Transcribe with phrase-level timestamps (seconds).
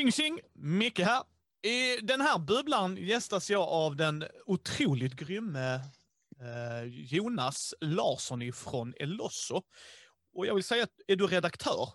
[0.00, 0.40] Tjing tjing!
[0.52, 1.22] Micke här.
[1.62, 5.74] I den här bubblan gästas jag av den otroligt grymme
[6.40, 9.62] eh, Jonas Larsson ifrån Elosso.
[10.34, 11.88] Och jag vill säga, är du redaktör?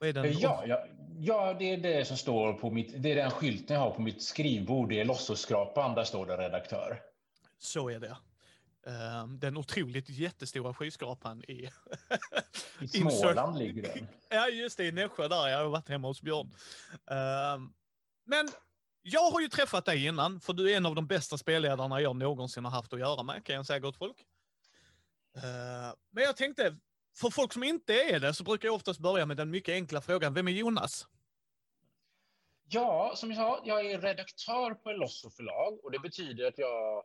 [0.00, 0.38] Den?
[0.38, 0.86] Ja, ja,
[1.18, 4.02] ja, det är det som står på mitt, det är den skylten jag har på
[4.02, 4.88] mitt skrivbord.
[4.88, 7.00] Det är Lossoskrapan, där står det redaktör.
[7.58, 8.16] Så är det.
[8.86, 11.70] Um, den otroligt jättestora skyskrapan i...
[12.80, 14.08] I Småland ligger den.
[14.28, 15.48] Ja, just det, i Nässjö där.
[15.48, 16.46] Jag har varit hemma hos Björn.
[17.56, 17.74] Um,
[18.24, 18.48] men
[19.02, 22.16] jag har ju träffat dig innan, för du är en av de bästa spelledarna jag
[22.16, 24.26] någonsin har haft att göra med, kan jag säga gott folk.
[25.36, 26.76] Uh, men jag tänkte,
[27.16, 30.00] för folk som inte är det, så brukar jag oftast börja med den mycket enkla
[30.00, 31.06] frågan, vem är Jonas?
[32.68, 37.04] Ja, som jag sa, jag är redaktör på Elosso förlag och det betyder att jag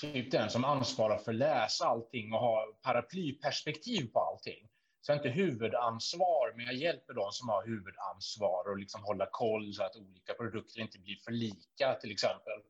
[0.00, 4.68] typ den som ansvarar för att läsa allting och ha paraplyperspektiv på allting.
[5.00, 9.74] Så jag inte huvudansvar, men jag hjälper de som har huvudansvar och liksom hålla koll
[9.74, 12.60] så att olika produkter inte blir för lika, till exempel.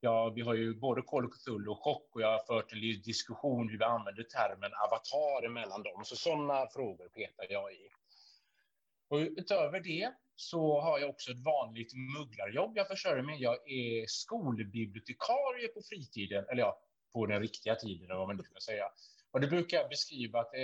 [0.00, 2.80] Ja, vi har ju både Call of Cthulhu och Chock och jag har fört en
[2.80, 6.04] diskussion hur vi använder termen avatar emellan dem.
[6.04, 7.88] Så sådana frågor petar jag i.
[9.08, 13.42] Och utöver det så har jag också ett vanligt mugglarjobb jag försörjer mig.
[13.42, 16.78] Jag är skolbibliotekarie på fritiden, eller ja,
[17.12, 18.84] på den riktiga tiden, vad man nu ska säga.
[19.30, 20.60] Och det brukar jag beskriva att eh,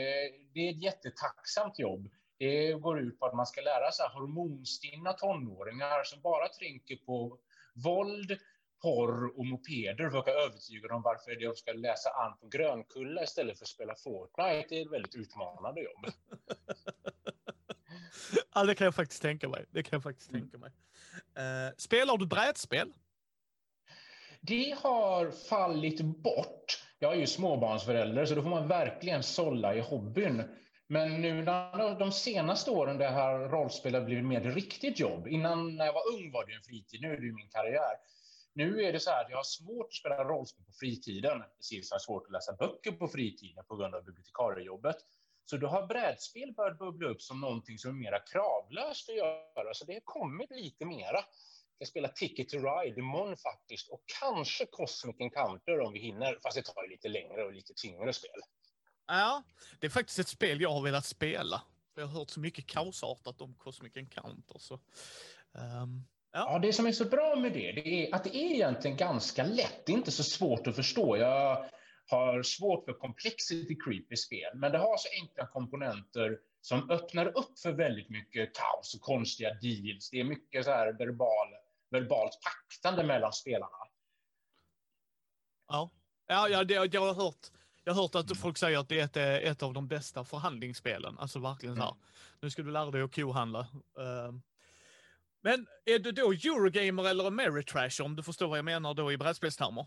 [0.55, 2.11] det är ett jättetacksamt jobb.
[2.39, 7.39] Det går ut på att man ska lära sig hormonstinna tonåringar som bara tänker på
[7.85, 8.39] våld,
[8.83, 13.65] porr och mopeder försöka övertyga dem varför de ska läsa an på Grönkulla istället för
[13.65, 14.67] att spela Fortnite.
[14.69, 16.07] Det är ett väldigt utmanande jobb.
[18.55, 19.65] ja, det kan jag faktiskt tänka mig.
[19.71, 20.41] Det kan jag faktiskt mm.
[20.41, 20.71] tänka mig.
[21.39, 22.93] Uh, spelar du brädspel?
[24.41, 26.85] Det har fallit bort.
[26.99, 30.43] Jag är ju småbarnsförälder, så då får man verkligen sålla i hobbyn.
[30.87, 31.45] Men nu
[31.99, 35.29] de senaste åren det här rollspelet blivit mer riktigt jobb.
[35.29, 37.97] Innan när jag var ung var det en fritid, nu är det min karriär.
[38.53, 41.91] Nu är det så här att jag har svårt att spela rollspel på fritiden, precis
[41.91, 44.97] jag har svårt att läsa böcker på fritiden på grund av bibliotekariejobbet.
[45.51, 49.75] Så då har brädspel börjat bubbla upp som någonting som är mer kravlöst att göra,
[49.75, 51.25] så det har kommit lite mera.
[51.79, 56.57] Jag spelar Ticket to Ride imorgon faktiskt och kanske Cosmic Encounter om vi hinner, fast
[56.57, 58.41] det tar ju lite längre och lite tyngre spel.
[59.07, 59.43] Ja,
[59.81, 61.63] det är faktiskt ett spel jag har velat spela.
[61.95, 64.59] Jag har hört så mycket kaosartat om Cosmic Encounter.
[64.59, 66.53] Så, um, ja.
[66.53, 69.45] ja, det som är så bra med det, det är att det är egentligen ganska
[69.45, 69.87] lätt.
[69.87, 71.17] Det är inte så svårt att förstå.
[71.17, 71.69] Jag
[72.11, 77.27] har svårt för complexity creep i spel, men det har så enkla komponenter som öppnar
[77.27, 80.11] upp för väldigt mycket kaos och konstiga deals.
[80.11, 81.49] Det är mycket så här verbal,
[81.91, 83.79] verbalt paktande mellan spelarna.
[85.69, 85.91] Ja,
[86.27, 87.47] ja, ja det, jag har hört.
[87.85, 91.19] Jag har hört att folk säger att det är ett, av de bästa förhandlingsspelen.
[91.19, 91.89] Alltså verkligen så här.
[91.89, 92.01] Mm.
[92.41, 93.61] Nu ska du lära dig att kohandla.
[93.61, 94.33] Uh,
[95.41, 99.17] men är du då Eurogamer eller Ameritrash om du förstår vad jag menar då i
[99.17, 99.87] brädspelstermer?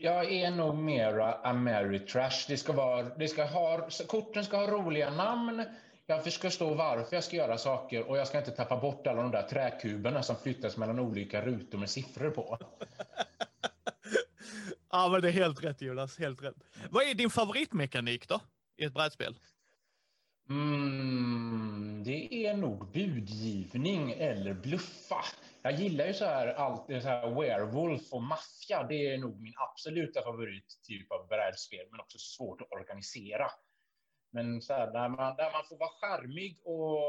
[0.00, 2.44] Jag är nog mera Ameritrash.
[2.48, 5.64] Det ska vara, det ska ha, korten ska ha roliga namn.
[6.06, 9.30] Jag förstå varför jag ska göra saker och jag ska inte tappa bort alla de
[9.30, 12.58] där träkuberna som flyttas mellan olika rutor med siffror på.
[14.90, 16.56] ja, men det är helt rätt Jonas, helt rätt.
[16.90, 18.40] Vad är din favoritmekanik då
[18.76, 19.38] i ett brädspel?
[20.50, 25.24] Mm, det är nog budgivning eller bluffa.
[25.70, 28.82] Jag gillar ju så här, allt, så här werewolf och maffia.
[28.82, 33.50] Det är nog min absoluta favorittyp av brädspel, men också svårt att organisera.
[34.30, 37.00] Men så här, där, man, där man får vara charmig och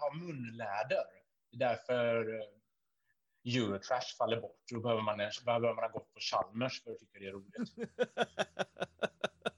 [0.00, 1.04] ha munläder.
[1.50, 4.62] Det är därför eh, Eurotrash faller bort.
[4.72, 7.54] Då behöver man, behöver man ha gått på Chalmers för att tycka det är roligt.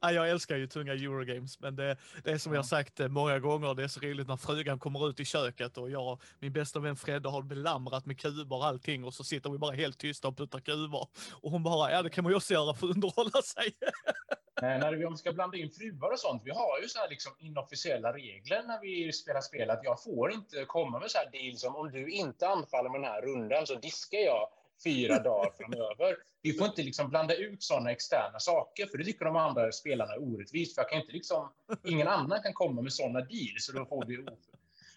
[0.00, 2.58] ja, jag älskar ju tunga Eurogames, men det, det är som ja.
[2.58, 5.78] jag sagt eh, många gånger, det är så roligt när frugan kommer ut i köket
[5.78, 9.50] och jag, min bästa vän Fredde har belamrat med kuber och allting och så sitter
[9.50, 11.06] vi bara helt tysta och puttar kuber.
[11.32, 13.72] Och hon bara, ja det kan man ju också göra för att underhålla sig.
[14.62, 18.12] när vi ska blanda in fruar och sånt, vi har ju så här liksom inofficiella
[18.12, 21.76] regler när vi spelar spel, att jag får inte komma med så här deal som
[21.76, 24.48] om du inte anfaller med den här rundan så diskar jag
[24.84, 26.16] fyra dagar framöver.
[26.42, 30.12] Vi får inte liksom blanda ut sådana externa saker, för det tycker de andra spelarna
[30.12, 30.74] är orättvist.
[30.74, 31.52] För jag kan inte liksom,
[31.84, 34.26] ingen annan kan komma med sådana deals, så då får vi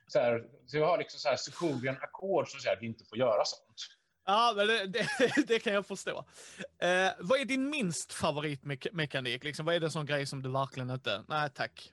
[0.08, 3.06] så här, så jag har liksom så här Sokovian ackord som säger att vi inte
[3.06, 3.98] får göra sånt.
[4.26, 5.08] Ja, men det, det,
[5.48, 6.26] det kan jag förstå.
[6.78, 9.44] Eh, vad är din minst favoritmekanik?
[9.44, 11.92] Liksom, vad är det sån grej som du verkligen inte, nej tack.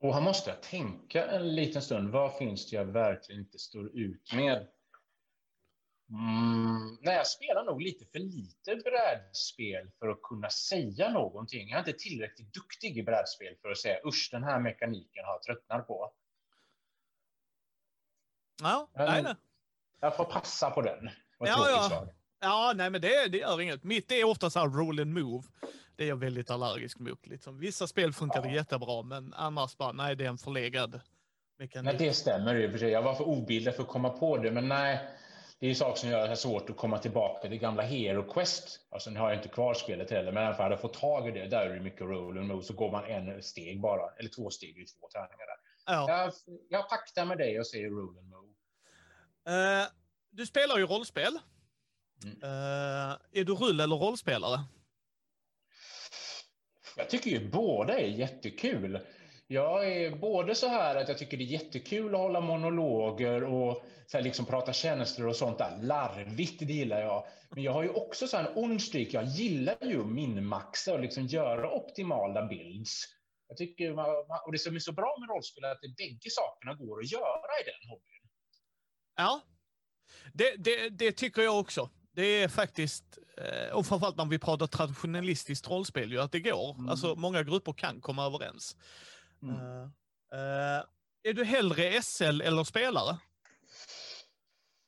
[0.00, 2.10] Och han måste tänka en liten stund.
[2.10, 4.66] Vad finns det jag verkligen inte står ut med?
[6.12, 11.68] Mm, nej, jag spelar nog lite för lite brädspel för att kunna säga någonting.
[11.68, 15.32] Jag är inte tillräckligt duktig i brädspel för att säga usch, den här mekaniken har
[15.32, 16.12] jag tröttnat på.
[18.62, 19.34] Ja, nej, nej.
[20.00, 21.10] Jag får passa på den.
[21.38, 22.06] Ja, ja.
[22.40, 23.84] Ja, nej, men det, det gör inget.
[23.84, 25.44] Mitt är ofta så här roll and move.
[25.96, 27.26] Det är jag väldigt allergisk mot.
[27.26, 27.58] Liksom.
[27.58, 28.50] Vissa spel funkar Ja.
[28.52, 31.00] jättebra, men annars bara, nej, det är en förlegad
[31.58, 31.98] mekanik.
[31.98, 32.90] Nej, det stämmer sig.
[32.90, 35.08] Jag var för obildad för att komma på det, men nej.
[35.62, 38.80] Det är saker som gör det svårt att komma tillbaka till gamla Hero Quest.
[38.90, 41.28] Alltså, nu har jag inte kvar spelet heller, men i alla fall jag fått tag
[41.28, 41.48] i det.
[41.48, 44.10] Där är det mycket roll and move, så går man en steg bara.
[44.18, 45.56] Eller två steg i två tärningar där.
[45.86, 46.08] Ja.
[46.08, 46.32] Jag,
[46.68, 48.52] jag paktar med dig och säger roll and move.
[49.46, 49.88] Eh,
[50.30, 51.38] du spelar ju rollspel.
[52.24, 52.42] Mm.
[52.42, 54.60] Eh, är du rull eller rollspelare?
[56.96, 59.00] Jag tycker ju båda är jättekul.
[59.52, 63.84] Jag är både så här att jag tycker det är jättekul att hålla monologer och
[64.06, 65.78] så liksom prata känslor och sånt där.
[65.82, 67.26] Larvigt, det gillar jag.
[67.50, 69.08] Men jag har ju också så här en ond streak.
[69.10, 73.04] Jag gillar ju att minmaxa och liksom göra optimala builds.
[73.48, 73.98] Jag tycker,
[74.46, 77.12] och det som är så bra med rollspel är att det bägge sakerna går att
[77.12, 78.30] göra i den hobbyn.
[79.16, 79.40] Ja,
[80.32, 81.90] det, det, det tycker jag också.
[82.14, 86.74] Det är faktiskt, eh, och framförallt när vi pratar traditionalistiskt rollspel, ju att det går.
[86.74, 86.88] Mm.
[86.88, 88.76] Alltså många grupper kan komma överens.
[89.42, 89.82] Mm.
[90.32, 90.84] Eh,
[91.22, 93.18] är du hellre SL eller spelare?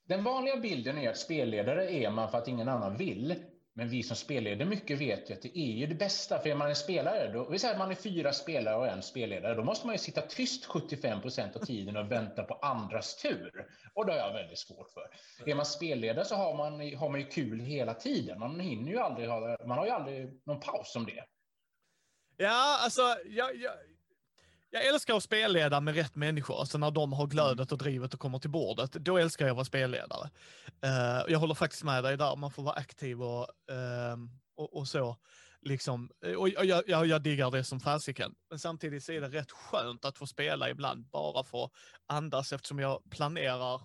[0.08, 3.34] Den vanliga bilden är att spelledare är man för att ingen annan vill.
[3.76, 6.38] Men vi som spelleder mycket vet ju att det är ju det bästa.
[6.38, 9.02] För är man en spelare, då, vi säger att man är fyra spelare och en
[9.02, 13.16] spelledare, då måste man ju sitta tyst 75 procent av tiden och vänta på andras
[13.16, 13.66] tur.
[13.94, 15.10] Och det har jag väldigt svårt för.
[15.50, 18.38] Är man spelledare så har man, har man ju kul hela tiden.
[18.38, 21.24] Man hinner ju aldrig ha, man har ju aldrig någon paus om det.
[22.36, 23.72] Ja, alltså, jag, jag,
[24.74, 26.60] jag älskar att spelleda med rätt människor.
[26.60, 28.92] Alltså när de har glödet och drivet och kommer till bordet.
[28.92, 30.30] Då älskar jag att vara spelledare.
[30.84, 32.36] Eh, jag håller faktiskt med dig där.
[32.36, 35.16] Man får vara aktiv och, ehm, och, och så.
[35.62, 36.10] Liksom.
[36.38, 38.34] Och jag, jag, jag, diggar det som fasiken.
[38.50, 41.72] Men samtidigt så är det rätt skönt att få spela ibland bara för att
[42.06, 43.80] andas eftersom jag planerar.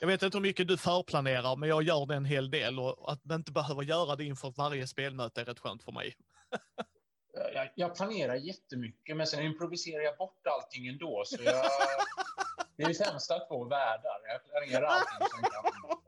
[0.00, 3.12] Jag vet inte hur mycket du förplanerar, men jag gör det en hel del och
[3.12, 6.14] att inte behöva göra det inför varje spelmöte är rätt skönt för mig.
[7.54, 11.22] Jag, jag planerar jättemycket, men sen improviserar jag bort allting ändå.
[11.26, 11.54] Så jag,
[12.76, 14.20] det är ju sämsta av två världar.
[14.28, 15.98] Jag planerar allting som kan.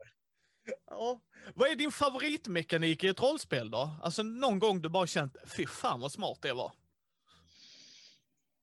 [0.91, 1.21] Ja.
[1.55, 3.91] Vad är din favoritmekanik i ett rollspel då?
[4.03, 6.73] Alltså någon gång du bara känt, fy fan vad smart det var.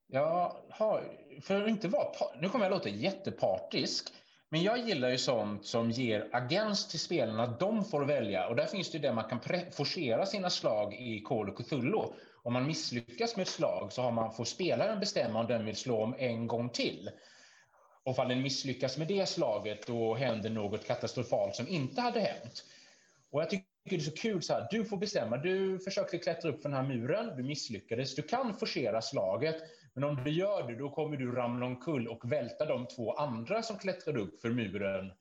[0.08, 1.04] Jag har,
[1.42, 2.08] för att inte vara,
[2.40, 4.14] nu kommer jag låta jättepartisk,
[4.50, 8.48] men jag gillar ju sånt som ger agens till spelarna, att de får välja.
[8.48, 9.40] Och där finns det ju det man kan
[9.72, 12.04] forcera sina slag i Call of Cthulhu.
[12.46, 15.76] Om man misslyckas med ett slag så har man, får spelaren bestämma om den vill
[15.76, 17.10] slå om en gång till.
[18.04, 22.64] Och om den misslyckas med det slaget, då händer något katastrofalt som inte hade hänt.
[23.32, 25.38] Och jag tycker det är så kul så här, du får bestämma.
[25.38, 28.16] Du försökte klättra upp för den här muren, du misslyckades.
[28.16, 29.56] Du kan forcera slaget,
[29.94, 33.64] men om du gör det, då kommer du ramla omkull och välta de två andra
[33.64, 35.12] som klättrade upp för muren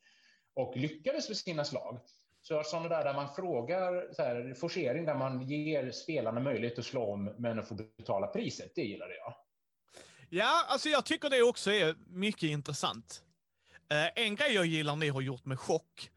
[0.54, 2.00] och lyckades med sina slag.
[2.46, 6.84] Så sådana där där man frågar, så här, forcering där man ger spelarna möjlighet att
[6.84, 9.34] slå om men att få betala priset, det gillade jag.
[10.28, 13.24] Ja, alltså jag tycker det också är mycket intressant.
[13.90, 16.10] Eh, en grej jag gillar ni har gjort med chock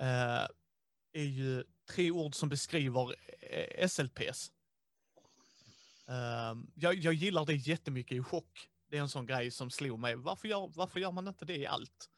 [0.00, 0.46] eh,
[1.12, 4.52] är ju tre ord som beskriver eh, SLPs.
[6.08, 8.68] Eh, jag, jag gillar det jättemycket i chock.
[8.90, 10.16] Det är en sån grej som slog mig.
[10.16, 12.10] Varför gör, varför gör man inte det i allt?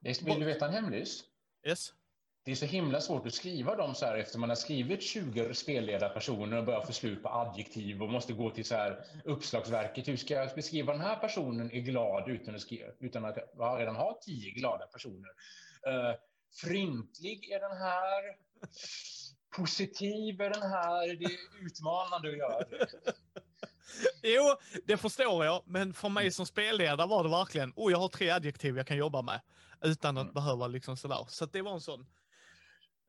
[0.00, 1.24] Vill du veta en hemlis?
[1.66, 1.94] Yes?
[2.44, 5.54] Det är så himla svårt att skriva dem så här efter man har skrivit 20
[5.54, 10.08] spelledarpersoner och börjar få slut på adjektiv och måste gå till så här uppslagsverket.
[10.08, 13.76] Hur ska jag beskriva den här personen är glad utan att, skriva, utan att ja,
[13.78, 15.28] redan ha tio glada personer?
[15.88, 16.14] Uh,
[16.62, 18.22] fryntlig är den här.
[19.56, 21.06] Positiv är den här.
[21.16, 22.86] Det är utmanande att göra det.
[24.22, 28.08] Jo, det förstår jag, men för mig som spelledare var det verkligen, oh, jag har
[28.08, 29.40] tre adjektiv jag kan jobba med
[29.82, 30.34] utan att Mm.
[30.34, 31.26] behöva liksom sådär.
[31.28, 32.06] Så det var en sån.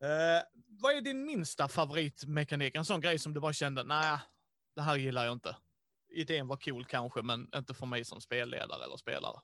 [0.04, 2.76] Eh, vad är din minsta favoritmekanik?
[2.76, 4.20] En sån grej som du bara kände, nej,
[4.76, 5.56] det här gillar jag inte.
[6.10, 9.40] Idén var cool kanske, men inte för mig som spelledare eller spelare.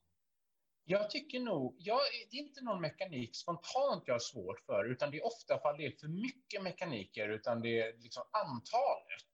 [0.90, 2.00] Jag tycker nog, jag,
[2.32, 5.70] det är inte någon mekanik spontant jag har svårt för, utan det är ofta för
[5.70, 9.34] att det är för mycket mekaniker, utan det är liksom antalet.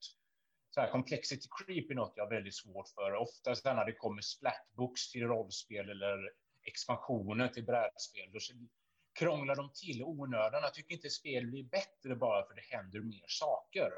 [0.70, 3.14] Så här, complexity creep är något jag har väldigt svårt för.
[3.14, 6.32] Ofta så när det kommer splatbooks till rollspel eller
[6.64, 8.40] expansioner till brädspel, då
[9.14, 10.62] krånglar de till onödan.
[10.64, 13.92] Jag tycker inte spel blir bättre bara för det händer mer saker.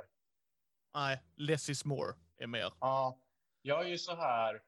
[0.93, 2.73] Nej, less is more är mer.
[2.79, 3.19] Ja,
[3.61, 4.61] jag är ju så här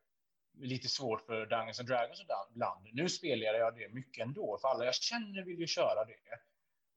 [0.57, 2.87] lite svårt för Dungeons and Dragons ibland.
[2.93, 6.39] Nu spelar jag det mycket ändå, för alla jag känner vill ju köra det.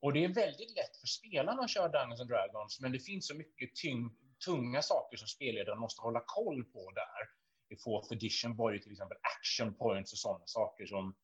[0.01, 3.27] Och det är väldigt lätt för spelarna att köra Dungeons and Dragons, men det finns
[3.27, 7.29] så mycket tyng, tunga saker som spelledaren måste hålla koll på där.
[7.75, 11.15] I fourth edition var det till exempel action points och sådana saker som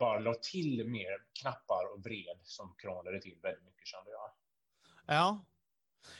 [0.00, 4.30] bara la till mer knappar och vred som krånglade till väldigt mycket kände jag.
[5.06, 5.44] Ja.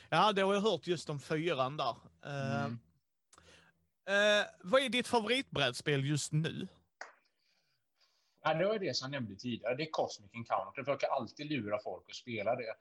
[0.09, 1.95] Ja, det har jag hört just om fyran där.
[2.25, 2.79] Eh, Mm.
[4.05, 6.67] eh, vad är ditt favoritbrädspel just nu?
[8.43, 9.75] Ja, det var det som jag nämnde tidigare.
[9.75, 10.73] Det är Cosmic Encounter.
[10.75, 12.75] Jag försöker alltid lura folk att spela det.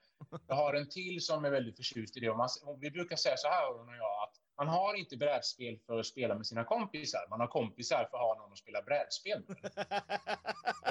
[0.46, 2.30] Jag har en till som är väldigt förtjust i det.
[2.30, 5.16] Och man, och vi brukar säga så här, hon och jag, att man har inte
[5.16, 7.26] brädspel för att spela med sina kompisar.
[7.30, 9.56] Man har kompisar för att ha någon att spela brädspel med.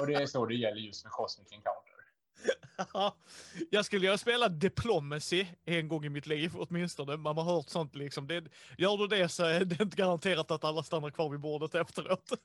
[0.00, 1.94] Och det är så det gäller just med Cosmic Encounter.
[2.92, 3.16] Ja,
[3.70, 7.16] jag skulle ju ha spelat Diplomacy en gång i mitt liv åtminstone.
[7.16, 8.26] Man har hört sånt liksom.
[8.26, 8.44] Det,
[8.78, 12.30] gör du det så är det inte garanterat att alla stannar kvar vid bordet efteråt.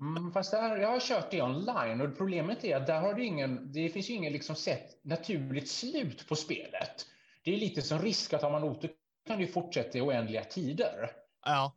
[0.00, 3.24] Mm, fast där, jag har kört det online och problemet är att där har det
[3.24, 7.06] ingen, det finns ju ingen liksom sett naturligt slut på spelet.
[7.44, 8.90] Det är lite som risk att har man otur
[9.26, 11.10] kan ju fortsätta i oändliga tider.
[11.44, 11.76] Ja,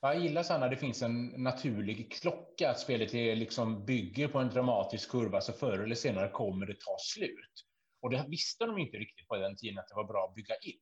[0.00, 4.38] Jag gillar så när det finns en naturlig klocka, att spelet är liksom bygger på
[4.38, 7.64] en dramatisk kurva, så förr eller senare kommer det ta slut.
[8.02, 10.54] Och det visste de inte riktigt på den tiden att det var bra att bygga
[10.54, 10.80] in.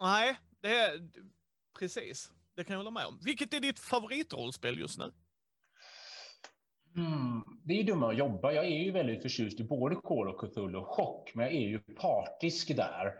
[0.00, 1.10] nej, det är
[1.78, 2.32] precis.
[2.56, 3.20] Det kan jag hålla med om.
[3.24, 5.12] Vilket är ditt favoritrollspel just nu?
[6.96, 8.52] Mm, det är ju dumma att jobba.
[8.52, 11.68] Jag är ju väldigt förtjust i både Call of Cthulhu och Chock, men jag är
[11.68, 13.12] ju partisk där.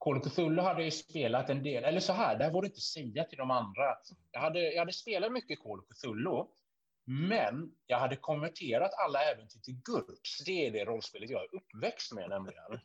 [0.00, 2.64] Call of Cthulhu hade jag ju spelat en del, eller så här, det här var
[2.64, 3.96] inte att säga till de andra.
[4.30, 6.44] Jag hade, jag hade spelat mycket Call of Cthulhu,
[7.04, 10.44] men jag hade konverterat alla äventyr till GURPS.
[10.44, 12.80] Det är det rollspelet jag är uppväxt med nämligen.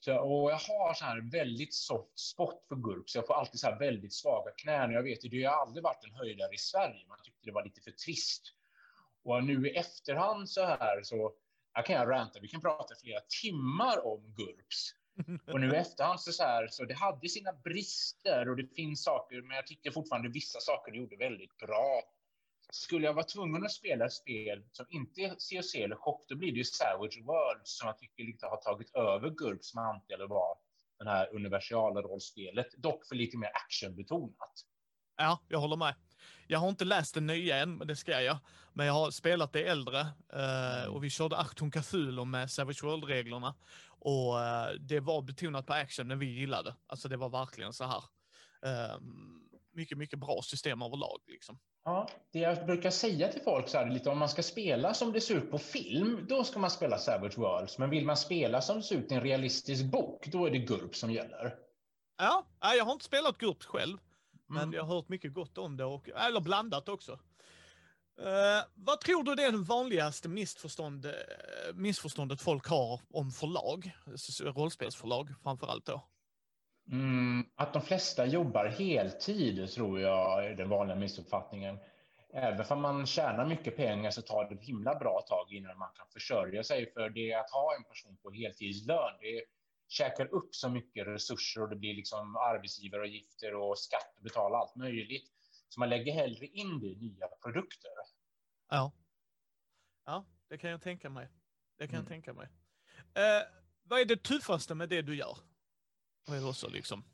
[0.00, 3.14] Så, och jag har så här väldigt soft spot för GURPS.
[3.14, 4.92] Jag får alltid så här väldigt svaga knän.
[4.92, 7.06] Jag vet ju, det har aldrig varit en höjdare i Sverige.
[7.08, 8.42] Man tyckte det var lite för trist.
[9.24, 11.32] Och nu i efterhand så här så
[11.72, 12.40] här kan jag ranta.
[12.40, 15.01] Vi kan prata flera timmar om GURPS.
[15.46, 19.04] Och nu i efterhand så, så här, så det hade sina brister och det finns
[19.04, 22.02] saker, men jag tycker fortfarande vissa saker det gjorde väldigt bra.
[22.70, 26.36] Skulle jag vara tvungen att spela ett spel som inte är COC eller chock, då
[26.36, 30.28] blir det ju Savage World som jag tycker lite har tagit över GURPS mantel eller
[30.28, 30.58] var
[30.98, 34.52] den här universala rollspelet, dock för lite mer actionbetonat.
[35.16, 35.94] Ja, jag håller med.
[36.46, 38.38] Jag har inte läst det nya än, men det ska jag.
[38.72, 40.00] Men jag har spelat det äldre
[40.32, 43.54] eh, och vi körde Achtung Cthulhu med Savage World-reglerna.
[43.88, 46.74] Och eh, det var betonat på action, men vi gillade.
[46.86, 48.04] Alltså det var verkligen så här.
[48.66, 48.96] Eh,
[49.72, 51.58] mycket, mycket bra system överlag liksom.
[51.84, 55.12] Ja, det jag brukar säga till folk så här lite om man ska spela som
[55.12, 57.78] det ser ut på film, då ska man spela Savage Worlds.
[57.78, 60.58] Men vill man spela som det ser ut i en realistisk bok, då är det
[60.58, 61.54] GURP som gäller.
[62.18, 63.98] Ja, jag har inte spelat GURPS själv,
[64.52, 64.74] men Mm.
[64.74, 67.12] jag har hört mycket gott om det, och, eller blandat också.
[68.20, 71.12] Eh, vad tror du det är det vanligaste missförstånd, eh,
[71.74, 73.92] missförståndet folk har om förlag?
[74.44, 76.04] Rollspelsförlag framför allt då.
[76.90, 81.78] Mm, att de flesta jobbar heltid tror jag är den vanliga missuppfattningen.
[82.34, 85.88] Även om man tjänar mycket pengar så tar det ett himla bra tag innan man
[85.94, 86.92] kan försörja sig.
[86.92, 89.42] För det att ha en person på heltidslön, det
[89.92, 94.76] käkar upp så mycket resurser och det blir liksom arbetsgivaravgifter och skatt och betala allt
[94.76, 95.30] möjligt.
[95.68, 97.90] Så man lägger hellre in det i nya produkter.
[98.70, 98.92] Ja.
[100.04, 101.28] Ja, det kan jag tänka mig.
[101.78, 102.08] Det kan jag Mm.
[102.08, 102.48] tänka mig.
[103.14, 103.42] Eh,
[103.82, 105.38] vad är det tuffaste med det du gör?
[106.26, 107.04] Vad är det också liksom?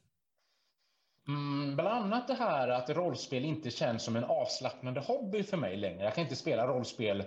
[1.28, 5.76] Mm, bland annat det här att rollspel inte känns som en avslappnande hobby för mig
[5.76, 6.04] längre.
[6.04, 7.24] Jag kan inte spela rollspel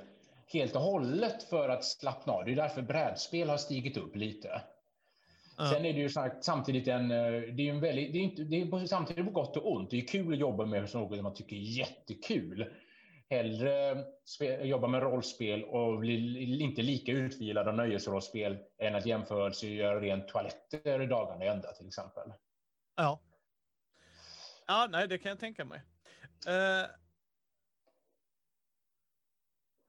[0.47, 2.45] helt och hållet för att slappna av.
[2.45, 4.61] Det är därför brädspel har stigit upp lite.
[5.69, 8.43] Sen är det ju sagt, samtidigt en, eh, det är en väldigt, det är inte,
[8.43, 9.89] det är samtidigt på gott och ont.
[9.89, 12.73] Det är kul att jobba med något som man tycker är jättekul.
[13.29, 14.05] Hellre
[14.63, 20.27] jobba med rollspel och bli inte lika utvilad av nöjesrollspel än att jämförelse göra rent
[20.27, 22.33] toaletter dagarna i ända till exempel.
[22.95, 23.21] Ja.
[24.67, 25.81] Ja, nej, det kan jag tänka mig.
[26.47, 26.89] Eh,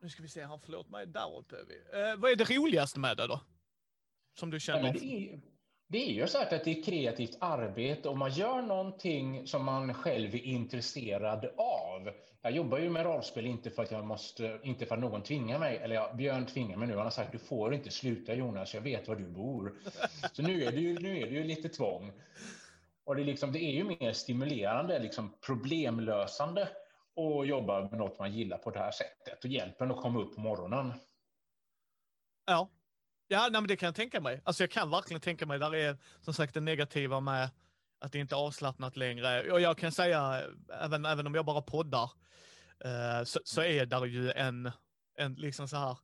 [0.00, 2.00] nu ska vi se här, förlåt mig, där uppe är vi.
[2.00, 3.40] Eh, vad är det roligaste med det då?
[4.38, 4.82] Som du känner?
[4.82, 5.42] men
[5.92, 9.94] det, är, ju så att det är kreativt arbete och man gör någonting som man
[9.94, 12.10] själv är intresserad av.
[12.42, 15.58] Jag jobbar ju med rollspel inte för att jag måste, inte för att någon tvingar
[15.58, 16.94] mig, eller ja, Björn tvingar mig nu.
[16.94, 19.74] Han har sagt du får inte sluta Jonas, jag vet var du bor.
[20.32, 22.12] Så nu är det ju, nu är det ju lite tvång.
[23.04, 26.62] Och det är, liksom, det är ju mer stimulerande, liksom problemlösande
[27.16, 30.20] att jobba med något man gillar på det här sättet och hjälper en att komma
[30.20, 30.92] upp på morgonen.
[32.46, 32.68] Ja.
[33.32, 34.40] Ja, nej, men det kan jag tänka mig.
[34.44, 37.50] Alltså jag kan verkligen tänka mig, där är som sagt det negativa med
[38.00, 39.52] att det inte är avslappnat längre.
[39.52, 40.42] Och jag kan säga,
[40.80, 42.10] även, även om jag bara poddar,
[42.84, 44.70] eh, så, så är där ju en,
[45.18, 45.98] en liksom så här,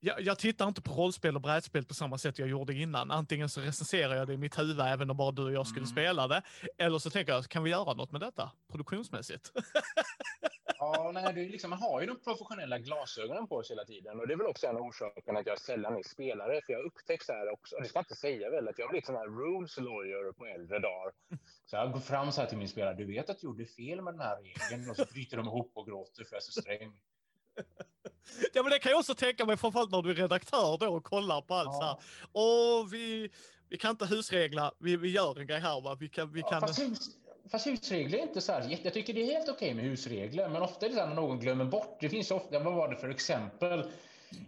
[0.00, 3.10] jag, jag tittar inte på rollspel och brädspel på samma sätt jag gjorde innan.
[3.10, 5.84] Antingen så recenserar jag det i mitt huvud, även om bara du och jag skulle
[5.86, 5.92] Mm.
[5.92, 6.42] spela det.
[6.78, 9.52] Eller så tänker jag, kan vi göra något med detta produktionsmässigt?
[10.78, 14.20] Ja, nej, det är liksom, man har ju de professionella glasögonen på sig hela tiden.
[14.20, 16.60] Och det är väl också en av orsakerna att jag sällan är spelare.
[16.66, 18.86] För jag upptäckt så här också, och det ska jag inte säga väl, att jag
[18.86, 21.12] har blivit sån här rules lawyer på äldre dagar.
[21.66, 24.02] Så jag går fram så här till min spelare, du vet att du gjorde fel
[24.02, 24.90] med den här regeln.
[24.90, 26.92] Och så bryter de ihop och gråter för jag är så sträng.
[28.52, 31.04] Ja, men det kan jag också tänka mig, framförallt när du är redaktör då och
[31.04, 31.72] kollar på allt Ja.
[31.72, 31.96] så här.
[32.80, 33.30] Och vi,
[33.68, 35.96] vi kan inte husregla, vi, vi gör en grej här va.
[36.00, 36.60] Vi kan, vi Ja, kan...
[36.60, 36.98] fast, hus,
[37.52, 40.62] fast husregler är inte så här, jag tycker det är helt okej med husregler, men
[40.62, 41.96] ofta är det så här när någon glömmer bort.
[42.00, 43.90] Det finns ofta, vad var det för exempel?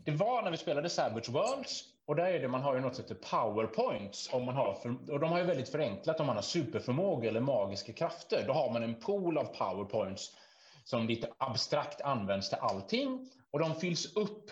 [0.05, 2.95] Det var när vi spelade Savage Worlds och där är det, man har ju något
[2.95, 6.37] som heter powerpoints om man har, för, och de har ju väldigt förenklat om man
[6.37, 8.45] har superförmåga eller magiska krafter.
[8.47, 10.37] Då har man en pool av powerpoints
[10.85, 14.51] som lite abstrakt används till allting och de fylls upp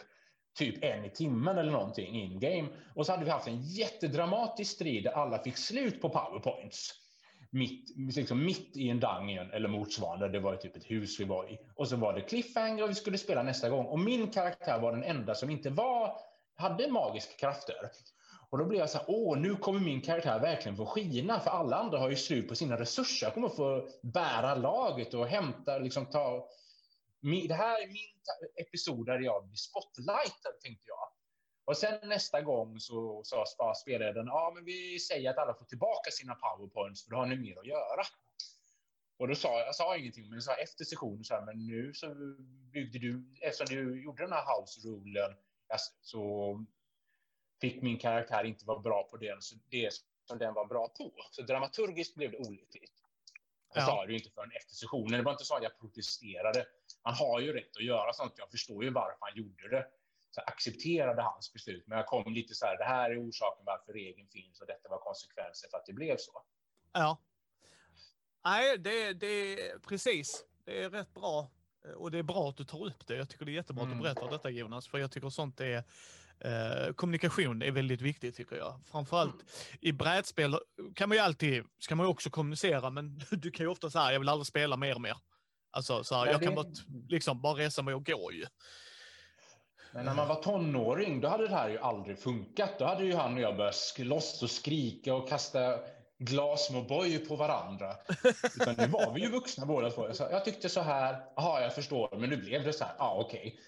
[0.58, 2.68] typ en i timmen eller någonting in game.
[2.94, 7.01] Och så hade vi haft en jättedramatisk strid där alla fick slut på powerpoints.
[7.54, 10.28] Mitt, liksom mitt i en dungeon eller motsvarande.
[10.28, 11.58] Det var typ ett hus vi var i.
[11.74, 13.86] Och så var det cliffhanger och vi skulle spela nästa gång.
[13.86, 16.16] Och min karaktär var den enda som inte var,
[16.54, 17.90] hade magiska krafter.
[18.50, 21.50] Och då blev jag så här, åh, nu kommer min karaktär verkligen få skina, för
[21.50, 23.26] alla andra har ju slut på sina resurser.
[23.26, 26.48] Jag kommer få bära laget och hämta, liksom ta...
[27.48, 28.12] Det här är min
[28.66, 31.11] episod där jag blir spotlightad, tänkte jag.
[31.64, 36.10] Och sen nästa gång så sa spelledaren, ja men vi säger att alla får tillbaka
[36.10, 38.02] sina powerpoints, för då har ni mer att göra.
[39.16, 41.94] Och då sa jag, sa ingenting, men jag sa efter sessionen så här, men nu
[41.94, 42.14] så
[42.72, 45.34] byggde du, eftersom du gjorde den här house-rulen,
[46.00, 46.64] så
[47.60, 49.90] fick min karaktär inte vara bra på det, så det
[50.24, 51.12] som den var bra på.
[51.30, 52.92] Så dramaturgiskt blev det olyckligt.
[53.74, 53.86] Jag Ja.
[53.86, 55.10] sa det ju inte förrän efter sessionen.
[55.18, 56.66] Det var inte så att jag protesterade.
[57.02, 58.34] Han har ju rätt att göra sånt.
[58.36, 59.86] Jag förstår ju varför han gjorde det.
[60.36, 61.84] Jag accepterade hans beslut.
[61.86, 64.88] Men jag kom lite så här, det här är orsaken varför regeln finns och detta
[64.88, 66.42] var konsekvenser för att det blev så.
[66.92, 67.18] Ja.
[68.44, 70.44] Nej, det, det är precis.
[70.64, 71.50] Det är rätt bra.
[71.96, 73.16] Och det är bra att du tar upp det.
[73.16, 73.98] Jag tycker det är jättebra att Mm.
[73.98, 75.84] du berättar detta Jonas, för jag tycker sånt är
[76.40, 78.80] eh, kommunikation är väldigt viktigt tycker jag.
[78.86, 79.46] Framförallt Mm.
[79.80, 80.58] i brädspel
[80.94, 84.12] kan man ju alltid, ska man ju också kommunicera, men du kan ju ofta säga
[84.12, 85.16] jag vill aldrig spela mer och mer.
[85.70, 86.66] Alltså så här, Nej, jag kan bara,
[87.08, 88.46] liksom, bara resa mig och gå ju.
[89.94, 92.78] Men när man var tonåring, då hade det här ju aldrig funkat.
[92.78, 95.78] Då hade ju han och jag börjat slåss och skrika och kasta
[96.18, 97.96] glas med O'boy på varandra.
[98.56, 100.06] Utan nu var vi ju vuxna båda två.
[100.06, 102.94] Jag, sa, jag tyckte så här, jaha, jag förstår, men nu blev det så här,
[102.98, 103.58] ja okej.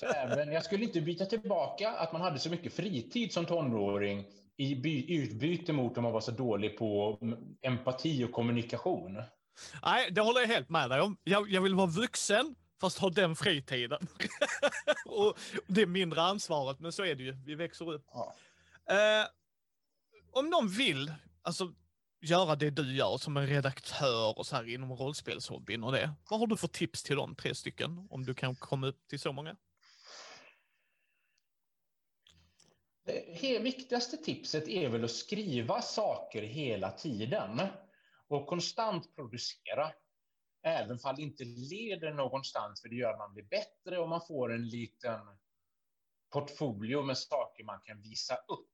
[0.00, 4.24] Så även, jag skulle inte byta tillbaka att man hade så mycket fritid som tonåring
[4.56, 9.22] i by, utbyte mot om man var så dålig på mm, empati och kommunikation.
[9.82, 11.16] Nej, det håller jag helt med dig om.
[11.24, 14.06] Jag, jag vill vara vuxen, fast ha den fritiden.
[15.04, 17.32] och det är mindre ansvaret, men så är det ju.
[17.32, 18.06] Vi växer upp.
[18.12, 18.34] Ja.
[18.86, 19.26] Eh,
[20.32, 21.12] om någon vill,
[21.42, 21.72] alltså
[22.20, 26.14] göra det du gör som en redaktör och så här inom rollspelshobbyn och det.
[26.30, 28.06] Vad har du för tips till de tre stycken?
[28.10, 29.56] Om du kan komma upp till så många?
[33.40, 37.60] Det viktigaste tipset är väl att skriva saker hela tiden
[38.28, 39.92] och konstant producera.
[40.62, 44.26] Även fall det inte leder någonstans, för det gör att man blir bättre och man
[44.28, 45.20] får en liten
[46.32, 48.70] portfolio med saker man kan visa upp.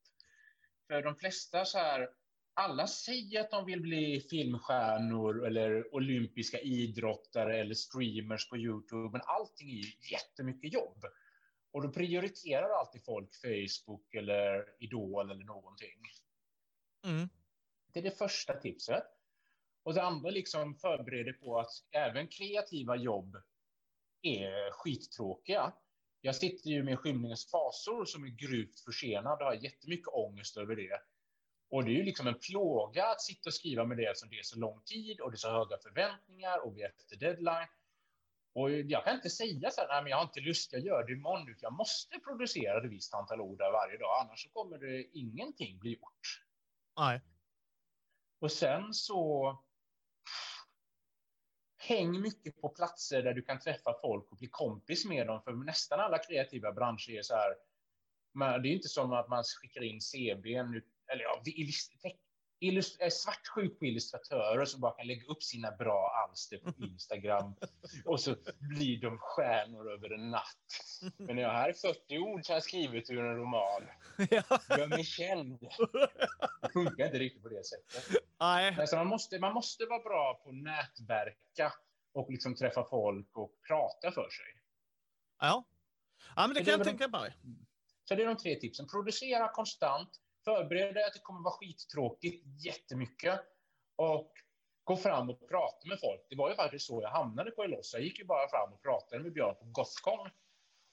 [0.87, 2.09] För de flesta så här,
[2.55, 9.21] alla säger att de vill bli filmstjärnor eller olympiska idrottare eller streamers på Youtube, men
[9.25, 11.05] allting är ju jättemycket jobb.
[11.71, 16.03] Och då prioriterar alltid folk Facebook eller Idol eller någonting.
[17.05, 17.29] Mm.
[17.93, 19.16] Det är det första tipset.
[19.87, 23.37] Och det andra liksom förbereder på att även kreativa jobb
[24.23, 25.73] är skittråkiga.
[26.21, 30.77] Jag sitter ju med Skymningens fasor som är grovt försenad och har jättemycket ångest över
[30.77, 31.01] det.
[31.71, 34.39] Och det är ju liksom en plåga att sitta och skriva med det som det
[34.39, 37.69] är så lång tid och det är så höga förväntningar och vi är efter deadline.
[38.55, 41.05] Och jag kan inte säga så här, nej men jag har inte lust, jag gör
[41.07, 44.79] det imorgon, utan jag måste producera ett visst antal ord varje dag, annars så kommer
[44.79, 46.45] det ingenting bli gjort.
[46.97, 47.21] Nej.
[48.39, 49.66] Och sen så
[51.89, 55.53] häng mycket på platser där du kan träffa folk och bli kompis med dem, för
[55.53, 57.55] nästan alla kreativa branscher är så här,
[58.35, 62.26] men det är inte som att man skickar in CVn, eller ja, illust- teck-
[62.61, 67.55] är svartsjuk på illustratörer som bara kan lägga upp sina bra alster på Instagram
[68.05, 70.93] och så blir de stjärnor över en natt.
[71.17, 73.83] Men jag är 40 ord har jag skrivit ur en roman.
[74.79, 75.61] Gör mig känd.
[76.63, 78.23] Det funkar inte riktigt på det sättet.
[78.41, 78.77] Nej.
[78.81, 81.73] Alltså man, måste, man måste vara bra på att nätverka
[82.13, 84.63] och liksom träffa folk och prata för sig.
[85.41, 85.65] Ja.
[86.37, 87.37] Ja, men det Så kan jag tänka mig.
[88.05, 88.87] Så det är de tre tipsen.
[88.87, 93.41] Producera konstant, förbered dig att det kommer vara skittråkigt jättemycket
[93.97, 94.33] och
[94.85, 96.27] gå fram och prata med folk.
[96.31, 97.93] Det var ju faktiskt så jag hamnade på Elos.
[97.95, 100.31] Jag gick ju bara fram och pratade med Björn på Gothcon.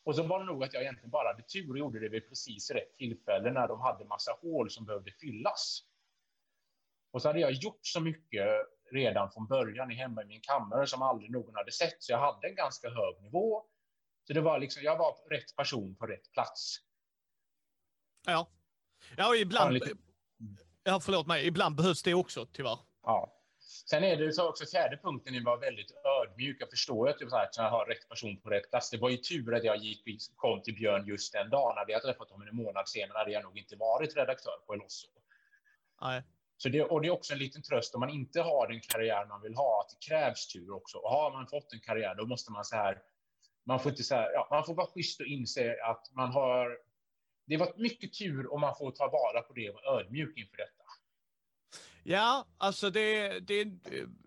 [0.05, 2.29] Och så var det nog att jag egentligen bara hade tur och gjorde det vid
[2.29, 5.83] precis rätt tillfälle när de hade massa hål som behövde fyllas.
[7.11, 8.47] Och så hade jag gjort så mycket
[8.91, 12.47] redan från början hemma i min kammare som aldrig någon hade sett, så jag hade
[12.47, 13.65] en ganska hög nivå.
[14.27, 16.77] Så det var liksom, jag var rätt person på rätt plats.
[18.25, 18.47] Ja.
[19.17, 19.79] Ja, ibland...
[20.83, 21.47] Ja, förlåt mig.
[21.47, 22.79] Ibland behövs det också, tyvärr.
[23.03, 23.39] Ja.
[23.89, 26.57] Sen är det så också fjärde punkten, ni var väldigt ödmjuk.
[26.59, 28.89] Jag förstår att, så att jag har rätt person på rätt plats.
[28.89, 30.03] Det var ju tur att jag gick,
[30.35, 31.77] kom till Björn just den dagen.
[31.77, 35.07] Hade jag träffat honom en månad senare hade jag nog inte varit redaktör på Elosso.
[36.01, 36.23] Nej.
[36.57, 39.25] Så det, och det är också en liten tröst om man inte har den karriär
[39.25, 40.97] man vill ha, att det krävs tur också.
[40.97, 43.01] Och har man fått en karriär, då måste man så här,
[43.63, 46.77] man får inte så här, ja, man får vara schysst och inse att man har,
[47.45, 50.57] det varit mycket tur och man får ta vara på det och vara ödmjuk inför
[50.57, 50.83] detta.
[52.03, 53.67] Ja, alltså det, det,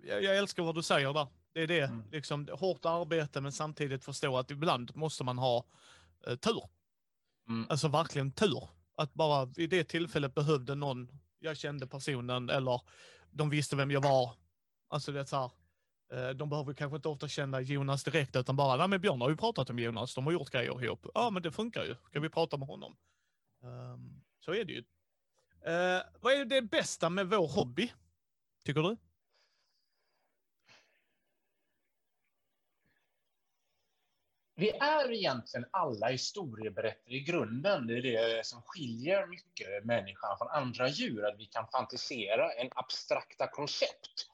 [0.04, 1.26] jag älskar vad du säger där.
[1.52, 2.02] Det är det, mm.
[2.12, 5.64] liksom hårt arbete men samtidigt förstå att ibland måste man ha
[6.26, 6.68] eh, tur.
[7.48, 7.66] Mm.
[7.70, 8.68] Alltså verkligen tur.
[8.94, 12.80] Att bara vid det tillfället behövde någon, jag kände personen eller
[13.30, 14.30] de visste vem jag var.
[14.88, 15.50] Alltså det är så här,
[16.12, 19.30] Eh, de behöver kanske inte ofta känna Jonas direkt utan bara, nej men Björn har
[19.30, 21.06] ju pratat om Jonas, de har gjort grejer ihop.
[21.14, 22.96] Ja men det funkar ju, ska vi prata med honom?
[23.62, 24.78] Um, så är det ju.
[24.78, 27.92] Uh, vad är det bästa med vår hobby,
[28.64, 28.96] tycker du?
[34.58, 37.86] Vi är egentligen alla historieberättare i grunden.
[37.86, 38.02] Det är
[38.36, 44.30] det som skiljer mycket människan från andra djur, att vi kan fantisera en abstrakta koncept.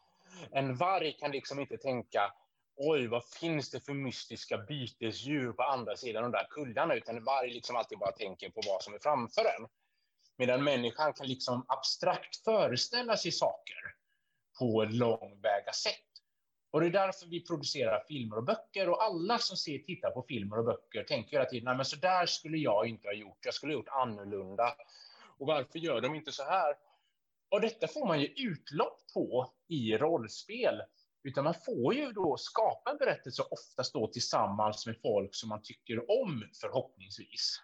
[0.51, 2.33] En varg kan liksom inte tänka
[2.77, 7.25] oj, vad finns det för mystiska bytesdjur på andra sidan de där kullarna, utan en
[7.25, 9.69] varg liksom alltid bara tänker på vad som är framför en.
[10.37, 13.95] Medan människan kan liksom abstrakt föreställa sig saker
[14.59, 16.13] på ett långväga sätt.
[16.71, 20.23] Och det är därför vi producerar filmer och böcker och alla som ser, tittar på
[20.29, 23.39] filmer och böcker tänker hela tiden, nej men så där skulle jag inte ha gjort,
[23.45, 24.75] jag skulle ha gjort annorlunda.
[25.39, 26.75] Och varför gör de inte så här?
[27.53, 30.83] Och detta får man ju utlopp på i rollspel.
[31.23, 35.63] Utan man får ju då skapa en berättelse oftast då tillsammans med folk som man
[35.63, 37.57] tycker om förhoppningsvis.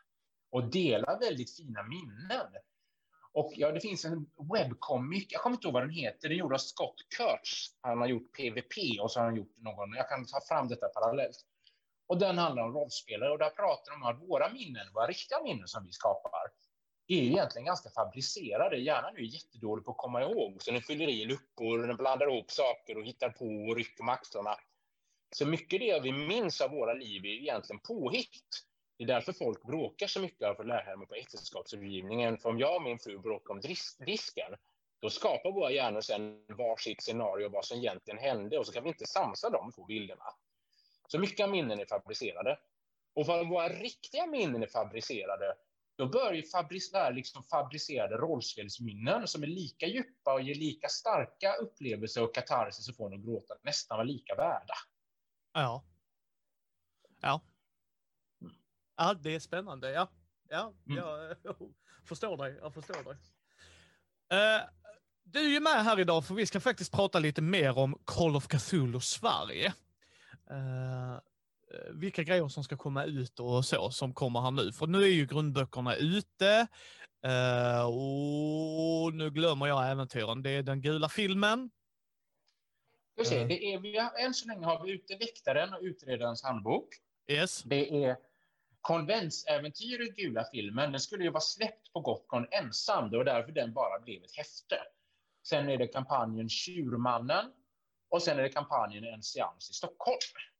[0.50, 2.46] Och dela väldigt fina minnen.
[3.32, 6.40] Och ja, det finns en webbcomic, jag kommer inte ihåg vad den heter, den är
[6.40, 7.76] gjord av Scott Kurtz.
[7.80, 10.88] Han har gjort PVP och så har han gjort någon, jag kan ta fram detta
[10.88, 11.36] parallellt.
[12.06, 15.42] Och den handlar om rollspelare och där pratar de om att våra minnen, våra riktiga
[15.42, 16.48] minnen som vi skapar,
[17.08, 18.76] är egentligen ganska fabricerade.
[18.76, 22.50] Hjärnan är jättedålig på att komma ihåg, så den fyller i luckor, den blandar ihop
[22.50, 24.56] saker och hittar på och rycker med axlarna.
[25.30, 28.64] Så mycket det vi minns av våra liv är egentligen påhitt.
[28.98, 30.64] Det är därför folk bråkar så mycket för
[30.96, 32.38] mig på äktenskapsrådgivningen.
[32.38, 33.60] För om jag och min fru bråkar om
[34.06, 34.54] disken,
[35.00, 38.88] då skapar våra hjärnor sen varsitt scenario vad som egentligen hände och så kan vi
[38.88, 40.24] inte samsa de två bilderna.
[41.08, 42.58] Så mycket av minnen är fabricerade.
[43.14, 45.54] Och för att våra riktiga minnen är fabricerade,
[45.98, 51.54] då bör ju fabricera, liksom fabricerade rollspelsminnen som är lika djupa och ger lika starka
[51.54, 54.74] upplevelser och katarsis och får en att gråta nästan vara lika värda.
[55.52, 55.84] Ja.
[57.20, 57.40] Ja,
[58.98, 59.90] Ja, det är spännande.
[59.90, 60.10] Ja,
[60.48, 60.98] ja mm.
[60.98, 61.36] jag,
[62.04, 62.58] förstår dig.
[62.60, 63.12] Jag förstår dig.
[64.32, 64.68] Uh,
[65.24, 68.36] du är ju med här idag för vi ska faktiskt prata lite mer om Call
[68.36, 69.74] of Cthulhu Sverige.
[70.50, 71.18] Uh,
[71.90, 74.72] vilka grejer som ska komma ut och så som kommer här nu.
[74.72, 76.66] För nu är ju grundböckerna ute.
[77.26, 80.42] Uh, och nu glömmer jag äventyren.
[80.42, 81.70] Det är den gula filmen.
[83.24, 86.88] Se, det är, vi har, än så länge har vi ute Väktaren och Utredarens handbok.
[87.30, 87.62] Yes.
[87.62, 88.16] Det är
[88.80, 93.10] konventsäventyret, gula filmen, den skulle ju vara släppt på Gotcon ensam.
[93.10, 94.76] Det var därför den bara blev ett häfte.
[95.48, 97.52] Sen är det kampanjen Tjurmannen
[98.08, 100.18] och sen är det kampanjen En seans i Stockholm.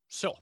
[0.09, 0.39] Så.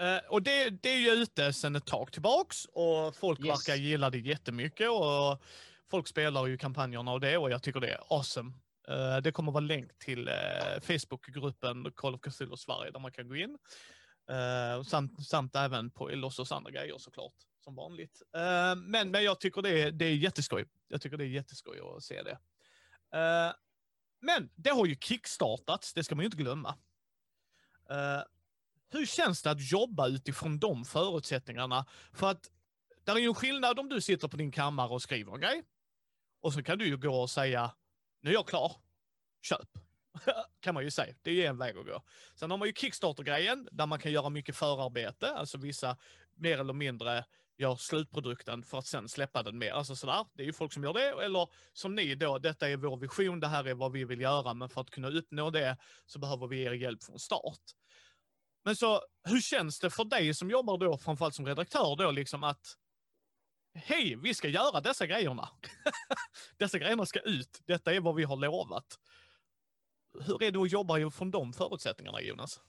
[0.00, 3.48] Uh, och det, det är ju ute sedan ett tag tillbaks och folk yes.
[3.48, 5.42] verkar gilla det jättemycket och
[5.90, 8.52] folk spelar ju kampanjerna och det och jag tycker det är awesome.
[8.90, 13.28] Uh, det kommer vara länk till uh, Facebookgruppen Call of Cthulhu Sverige där man kan
[13.28, 13.58] gå in.
[14.30, 18.22] Uh, samt, samt även på Lossos andra grejer såklart, som vanligt.
[18.36, 20.64] Uh, men, men jag tycker det är, det är jätteskoj.
[20.88, 22.38] Jag tycker det är jätteskoj att se det.
[23.16, 23.54] Uh,
[24.20, 26.74] men det har ju kickstartats, det ska man ju inte glömma
[28.92, 31.86] hur känns det att jobba utifrån de förutsättningarna?
[32.12, 32.50] För att
[33.04, 35.62] det är ju en skillnad om du sitter på din kammare och skriver en grej.
[36.40, 37.74] Och så kan du ju gå och säga,
[38.20, 38.76] nu är jag klar,
[39.42, 39.68] köp.
[40.60, 41.14] kan man ju säga.
[41.22, 42.02] Det är ju en väg att gå.
[42.34, 45.96] Sen har man ju Kickstarter-grejen, där man kan göra mycket förarbete, alltså vissa
[46.34, 47.24] mer eller mindre
[47.56, 49.72] gör slutprodukten för att sen släppa den mer.
[49.72, 51.24] Alltså sådär, det är ju folk som gör det.
[51.24, 54.54] Eller som ni då, detta är vår vision, det här är vad vi vill göra,
[54.54, 55.76] men för att kunna uppnå det
[56.06, 57.60] så behöver vi er hjälp från start.
[58.64, 62.44] Men så, hur känns det för dig som jobbar då, framförallt som redaktör då, liksom
[62.44, 62.76] att
[63.74, 65.48] hej, vi ska göra dessa grejerna.
[66.58, 67.60] dessa grejerna ska ut.
[67.66, 68.98] Detta är vad vi har lovat.
[70.26, 72.60] Hur är det att jobba från de förutsättningarna, Jonas?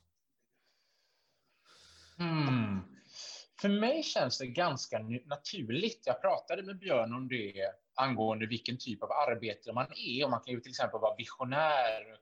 [2.20, 2.80] Mm.
[3.62, 6.04] För mig känns det ganska naturligt.
[6.06, 7.54] Jag pratade med Björn om det
[7.96, 10.24] angående vilken typ av arbete man är.
[10.24, 12.18] Och man kan ju till exempel vara visionär.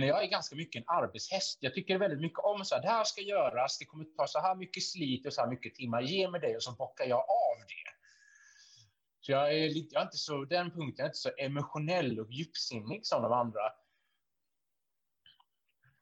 [0.00, 1.58] Men jag är ganska mycket en arbetshäst.
[1.60, 4.40] Jag tycker väldigt mycket om så här, det här ska göras, det kommer ta så
[4.40, 6.00] här mycket slit och så här mycket timmar.
[6.00, 7.90] Ge mig det och så bockar jag av det.
[9.20, 12.32] Så jag är, lite, jag är inte så, den punkten är inte så emotionell och
[12.32, 13.60] djupsinnig som de andra.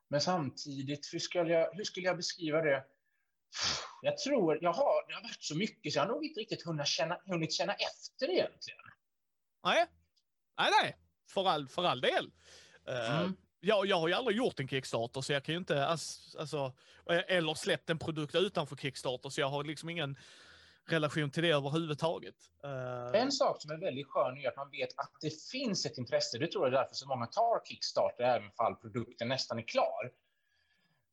[0.08, 2.84] Men samtidigt, hur skulle jag, hur skulle jag beskriva det?
[4.02, 6.62] Jag tror, jag har, det har varit så mycket så jag har nog inte riktigt
[6.62, 8.80] hunnit känna, hunnit känna efter egentligen.
[9.64, 9.86] Nej,
[10.58, 10.96] nej, nej,
[11.28, 12.32] för all, för all del.
[12.88, 13.36] Eh, mm.
[13.66, 16.72] Jag, jag har ju aldrig gjort en Kickstarter, så jag kan ju inte, alltså,
[17.10, 20.18] eh, eller släppt en produkt utanför Kickstarter, så jag har liksom ingen
[20.88, 22.34] relation till det överhuvudtaget.
[22.64, 23.20] Eh.
[23.20, 26.38] En sak som är väldigt skön är att man vet att det finns ett intresse.
[26.38, 30.12] Det tror jag är därför så många tar Kickstarter, även om produkten nästan är klar.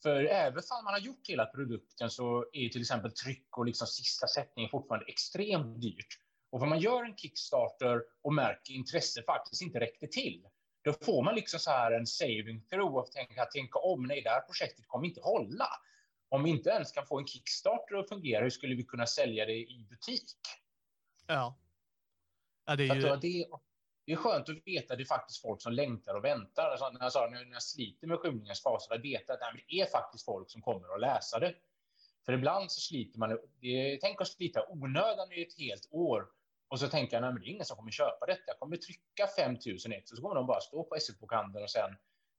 [0.04, 3.88] För även om man har gjort hela produkten så är till exempel tryck och liksom
[3.88, 6.20] sista sättningen fortfarande extremt dyrt.
[6.50, 10.44] Och om man gör en Kickstarter och märker intresse faktiskt inte räckte till,
[10.84, 14.30] då får man liksom så här en saving through och tänka, tänka om, nej, det
[14.30, 15.68] här projektet kommer inte hålla.
[16.30, 19.46] Om vi inte ens kan få en Kickstarter att fungera, hur skulle vi kunna sälja
[19.46, 20.36] det i butik?
[21.28, 21.60] Ja.
[22.66, 23.02] ja det, är ju...
[23.02, 23.46] det,
[24.06, 26.70] det är skönt att veta att det är faktiskt folk som längtar och väntar.
[26.70, 29.86] Alltså, när, jag sa, när jag sliter med skymningens faser, att veta att det är
[29.86, 31.56] faktiskt folk som kommer att läsa det.
[32.26, 33.40] För ibland så sliter man,
[34.02, 36.28] tänk att slita onödan i ett helt år
[36.74, 38.44] och så tänker jag, nej, men det är ingen som kommer köpa detta.
[38.48, 41.96] Jag kommer trycka 5000 ex och så kommer de bara stå på SE-bokhandeln och sen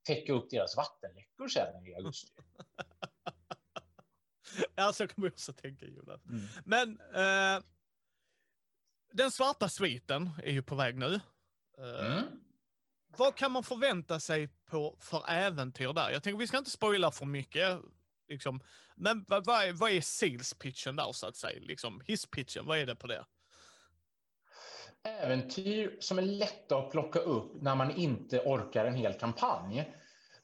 [0.07, 2.43] täcka upp deras vattenläckor sen i augusti.
[4.75, 6.21] ja, så kommer jag också tänka Jonas.
[6.27, 6.41] Mm.
[6.65, 7.63] Men eh,
[9.13, 11.21] den svarta sviten är ju på väg nu.
[11.79, 12.25] Eh, mm.
[13.17, 16.11] Vad kan man förvänta sig på för äventyr där?
[16.11, 17.81] Jag tänker vi ska inte spoila för mycket.
[18.29, 18.61] Liksom.
[18.97, 21.61] Men vad, vad, är, vad är sales pitchen där så att säga?
[21.63, 23.25] Liksom, hisspitchen, vad är det på det?
[25.05, 29.93] Äventyr som är lätta att plocka upp när man inte orkar en hel kampanj.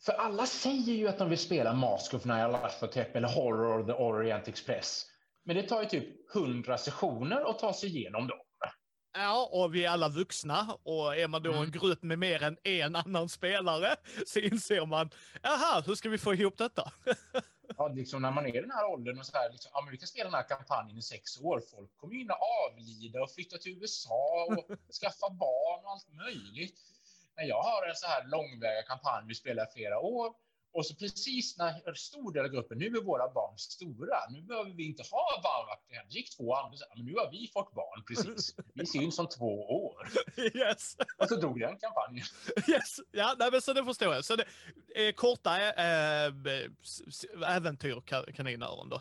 [0.07, 3.92] För alla säger ju att de vill spela Mask of Nyarlathotep eller Horror of the
[3.92, 5.07] Orient Express.
[5.44, 8.38] Men det tar ju typ hundra sessioner att ta sig igenom dem.
[9.12, 11.62] Ja, och vi är alla vuxna och är man då mm.
[11.62, 13.96] en grupp med mer än en annan spelare
[14.27, 15.11] så inser man,
[15.42, 16.92] jaha, hur ska vi få ihop detta?
[17.76, 19.90] ja, liksom när man är i den här åldern och så här, liksom, ja, men
[19.90, 21.62] vi kan spela den här kampanjen i sex år.
[21.70, 26.80] Folk kommer hinna avlida och flytta till USA och skaffa barn och allt möjligt.
[27.37, 30.35] När jag har en så här långväga kampanj, vi spelar flera år,
[30.72, 34.42] och så precis när en stor del av gruppen, nu är våra barn stora, nu
[34.42, 36.04] behöver vi inte ha barnvakt igen.
[36.09, 38.54] Det gick två andra, men nu har vi fått barn precis.
[38.74, 40.09] Vi syns om två år.
[40.54, 40.96] Yes.
[41.18, 42.26] Och så drog den kampanjen.
[42.68, 44.24] Yes, ja, nej, men så det förstår jag.
[44.24, 44.44] Så det
[44.94, 46.33] är korta äh,
[47.56, 48.00] äventyr,
[48.33, 49.00] kaninöron då?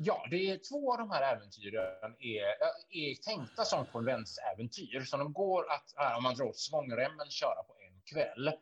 [0.00, 2.44] Ja, det är två av de här äventyren är,
[2.90, 7.74] är tänkta som konventsäventyr, så de går att, om man drar åt svångremmen, köra på
[7.80, 8.52] en kväll.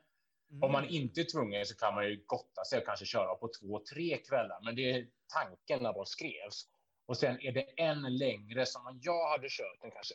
[0.50, 0.62] Mm.
[0.62, 3.50] Om man inte är tvungen så kan man ju gotta sig och kanske köra på
[3.60, 4.60] två, tre kvällar.
[4.64, 6.66] Men det är tanken när de skrevs.
[7.06, 10.14] Och sen är det en längre som jag hade kört en kanske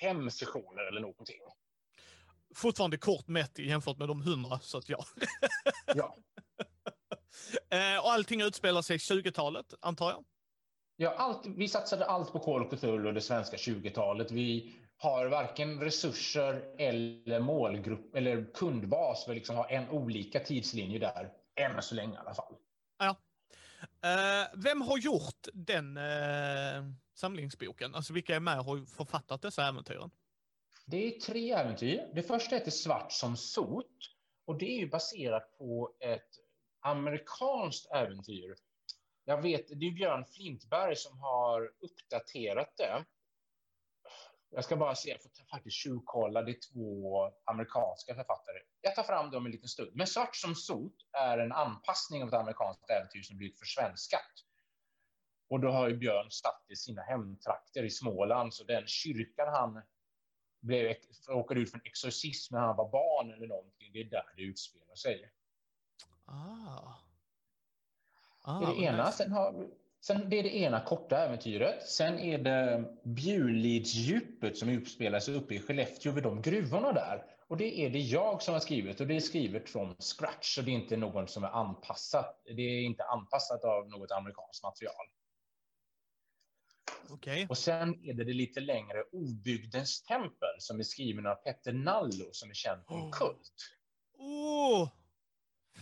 [0.00, 1.40] fem sessioner eller någonting.
[2.54, 5.04] Fortfarande kort mätt jämfört med de hundra, så att ja.
[5.94, 6.16] ja.
[7.70, 10.24] Eh, och allting utspelar sig 20-talet, antar jag?
[10.96, 14.30] Ja, allt, vi satsade allt på Call of Cthulhu och det svenska 20-talet.
[14.30, 21.32] Vi har varken resurser eller målgrupp eller kundbas för liksom ha en olika tidslinje där.
[21.56, 22.54] Än så länge i alla fall.
[22.98, 23.16] Ja.
[23.80, 27.94] Uh, vem har gjort den uh, samlingsboken?
[27.94, 30.10] Alltså vilka är med och har författat dessa äventyren?
[30.86, 32.10] Det är tre äventyr.
[32.14, 33.86] Det första heter Svart som sot
[34.46, 36.30] och det är ju baserat på ett
[36.80, 38.54] amerikanskt äventyr.
[39.24, 43.04] Jag vet, det är Björn Flintberg som har uppdaterat det.
[44.54, 46.42] Jag ska bara se, jag får faktiskt tjuvkolla.
[46.42, 48.58] Det är två amerikanska författare.
[48.80, 49.90] Jag tar fram dem en liten stund.
[49.94, 54.32] Men Svart som sot är en anpassning av ett amerikanskt äventyr som blivit försvenskat.
[55.48, 59.82] Och då har ju Björn satt i sina hemtrakter i Småland, så den kyrkan han
[60.60, 60.96] blev,
[61.28, 64.42] råkade ut för en exorcism när han var barn eller någonting, det är där det
[64.42, 65.32] utspelar sig.
[66.24, 66.94] Ah.
[68.42, 69.12] ah det är det ena.
[69.12, 69.68] Sen har,
[70.06, 71.88] Sen det är det ena korta äventyret.
[71.88, 77.24] Sen är det Bjurlidsdjupet som utspelar sig uppe i Skellefteå vid de gruvorna där.
[77.48, 80.54] Och det är det jag som har skrivit och det är skrivet från scratch.
[80.54, 82.42] Så det är inte någon som är anpassat.
[82.44, 85.06] Det är inte anpassat av något amerikanskt material.
[87.10, 87.46] Okej.
[87.48, 92.28] Och sen är det det lite längre Obygdens tempel som är skriven av Petter Nallo
[92.32, 93.10] som är känd från Oh.
[93.10, 93.76] Kult.
[94.18, 94.88] Åh!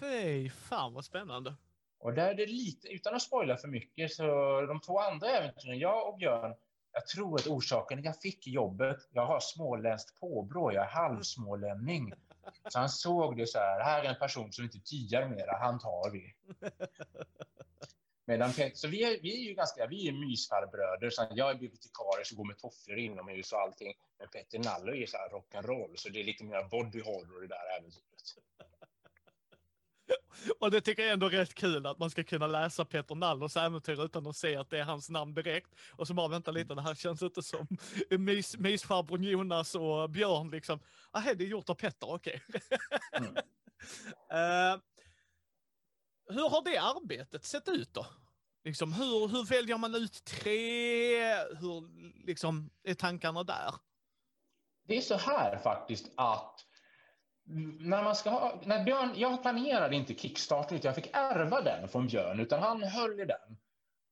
[0.00, 1.54] Fy fan vad spännande.
[2.00, 4.22] Och där är det lite, utan att spoila för mycket, så
[4.60, 6.54] de två andra äventyren, jag och Björn,
[6.92, 12.12] jag tror att orsaken jag fick jobbet, jag har småländskt påbrå, jag är halvsmålänning.
[12.68, 15.78] Så han såg det så här, här är en person som inte tiar mera, han
[15.78, 16.34] tar vi.
[18.24, 22.24] Medan så vi är, vi är ju ganska, vi är mysfarbröder, så jag är bibliotekarie
[22.24, 23.94] som går med tofflor inomhus och allting.
[24.18, 27.46] Men Petter Nallo är så här rock'n'roll, så det är lite mer body horror i
[27.46, 28.04] det där äventyret.
[30.58, 33.56] Och det tycker jag ändå är rätt kul att man ska kunna läsa Peter Nallos
[33.56, 35.70] äventyr utan att se att det är hans namn direkt.
[35.92, 37.66] Och så bara vänta lite, det här känns inte som
[38.10, 40.80] mys, mysfarbrorn Jonas och Björn liksom.
[41.14, 42.42] Nej, det är gjort av Petter, okej.
[43.12, 43.34] Mm.
[44.30, 44.78] Eh,
[46.28, 48.06] hur har det arbetet sett ut då?
[48.64, 51.34] Liksom, hur, hur väljer man ut tre?
[51.34, 51.88] Hur
[52.26, 53.74] liksom, är tankarna där?
[54.86, 56.66] Det är så här faktiskt att
[57.80, 61.88] när man ska ha, när Björn, jag planerade inte Kickstarter, utan jag fick ärva den
[61.88, 63.56] från Björn, utan han höll i den.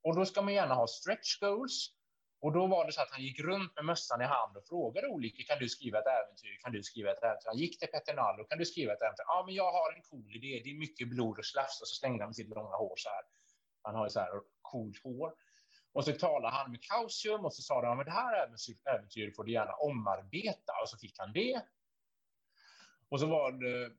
[0.02, 1.94] Och då ska man gärna ha stretch goals.
[2.40, 5.06] Och då var det så att han gick runt med mössan i hand och frågade
[5.08, 6.58] olika, kan du skriva ett äventyr?
[6.62, 7.46] Kan du skriva ett äventyr?
[7.46, 9.24] Han gick till Petter Nallo, kan du skriva ett äventyr?
[9.26, 11.80] Ja, men jag har en cool idé, det är mycket blod och slafs.
[11.80, 13.22] Och så slängde han med sitt långa hår så här.
[13.82, 14.30] Han har ju så här
[14.62, 15.32] coolt hår.
[15.92, 18.48] Och så talade han med Kausium och så sa de, men det här
[18.94, 20.72] äventyret får du gärna omarbeta.
[20.82, 21.62] Och så fick han det.
[23.08, 23.92] Och så var det,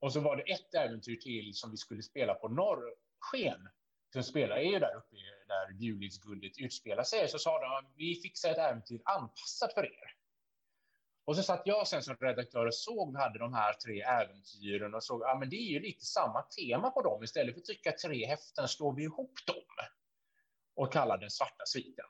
[0.00, 3.68] och så var det ett äventyr till som vi skulle spela på Norrsken.
[4.12, 5.16] Som spelar är ju där uppe
[5.48, 7.28] där Bjulidsguldet utspelar sig.
[7.28, 10.16] Så sa de, vi fixar ett äventyr anpassat för er.
[11.24, 14.94] Och så satt jag sen som redaktör och såg vi hade de här tre äventyren
[14.94, 17.24] och såg, ja men det är ju lite samma tema på dem.
[17.24, 19.86] Istället för att trycka tre häften slår vi ihop dem.
[20.74, 22.04] Och kallar den svarta sviten.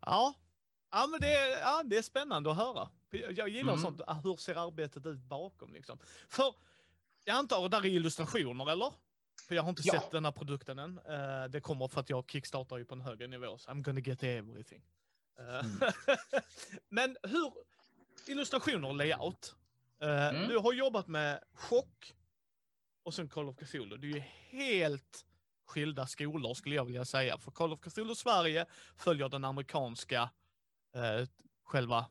[0.00, 0.34] Ja,
[0.90, 2.90] ja men det ja, det är spännande att höra.
[3.10, 3.82] Jag, gillar Mm.
[3.84, 5.98] sånt, ah, hur ser arbetet ut bakom liksom?
[6.28, 6.54] För
[7.24, 8.92] jag antar att där är illustrationer eller?
[9.48, 9.92] För jag har inte Ja.
[9.92, 10.98] sett den här produkten än.
[10.98, 14.00] Eh, det kommer för att jag kickstartar ju på en högre nivå, så I'm gonna
[14.00, 14.82] get everything.
[15.38, 15.80] Eh, Mm.
[16.88, 17.52] men hur,
[18.26, 19.54] illustrationer och layout.
[20.02, 20.48] Eh, Mm.
[20.48, 22.14] Du har jobbat med Chock
[23.02, 23.96] och sen Call of Cthulhu.
[23.96, 25.24] Det är ju helt
[25.66, 27.38] skilda skolor skulle jag vilja säga.
[27.38, 28.66] För Call of Cthulhu Sverige
[28.96, 30.30] följer den amerikanska
[30.94, 31.26] eh,
[31.64, 32.06] själva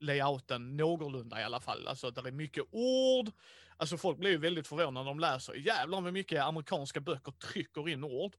[0.00, 1.88] layouten någorlunda i alla fall.
[1.88, 3.30] Alltså där är mycket ord.
[3.76, 5.54] Alltså folk blir ju väldigt förvånade när de läser.
[5.54, 8.36] Jävlar vad mycket amerikanska böcker trycker in ord.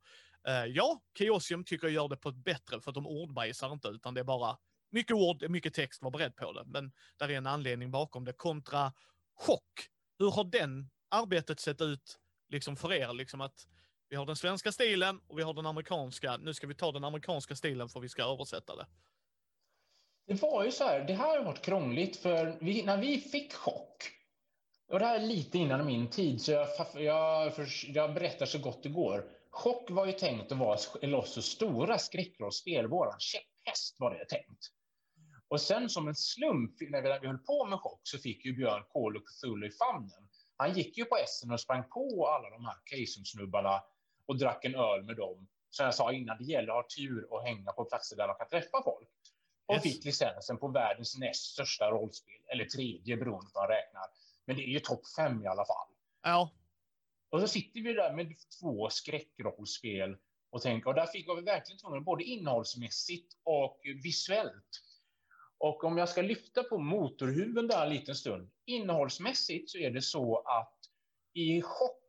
[0.48, 3.88] Uh, ja, Chaosium tycker jag gör det på ett bättre för att de ordbajsar inte
[3.88, 4.58] utan det är bara
[4.92, 6.64] mycket ord, mycket text, var beredd på det.
[6.66, 8.34] Men där är en anledning bakom det.
[8.34, 8.94] Kontra
[9.36, 9.90] chock.
[10.20, 13.14] Hur har den arbetet sett ut liksom för er?
[13.14, 13.68] Liksom att
[14.10, 16.38] vi har den svenska stilen och vi har den amerikanska.
[16.38, 18.86] Nu ska vi ta den amerikanska stilen för vi ska översätta det.
[20.28, 23.54] Det var ju så här, det här har varit krångligt för vi, när vi fick
[23.54, 24.12] chock,
[24.88, 27.54] och det här är lite innan min tid, så jag, jag,
[27.88, 29.26] jag berättar så gott det går.
[29.50, 34.72] Chock var ju tänkt att vara Elossos stora skräckrollspel, våran käpphäst var det tänkt.
[35.48, 38.46] Och sen som en slump, när vi, när vi höll på med chock, så fick
[38.46, 40.30] ju Björn Kål och Cthulhu i famnen.
[40.58, 43.84] Han gick ju på Essen och sprang på alla de här Keisum-snubbarna
[44.26, 45.48] och drack en öl med dem.
[45.70, 48.36] Som jag sa innan, det gäller att ha tur och hänga på platser där man
[48.36, 49.10] kan träffa folk.
[49.66, 49.84] Och Yes.
[49.84, 54.04] fick licensen på världens näst största rollspel, eller tredje beroende på hur man räknar.
[54.46, 55.88] Men det är ju topp fem i alla fall.
[56.24, 56.52] Ja,
[57.30, 60.18] Och så sitter vi där med två skräckrollspel
[60.50, 64.82] och tänker, och där fick vi verkligen tvungna både innehållsmässigt och visuellt.
[65.58, 70.02] Och om jag ska lyfta på motorhuven där en liten stund, innehållsmässigt så är det
[70.02, 70.80] så att
[71.34, 72.02] i chock,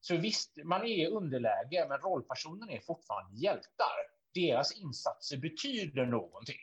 [0.00, 3.96] så visst, man är i underläge, men rollpersonen är fortfarande hjältar.
[4.34, 6.56] Deras insatser betyder någonting.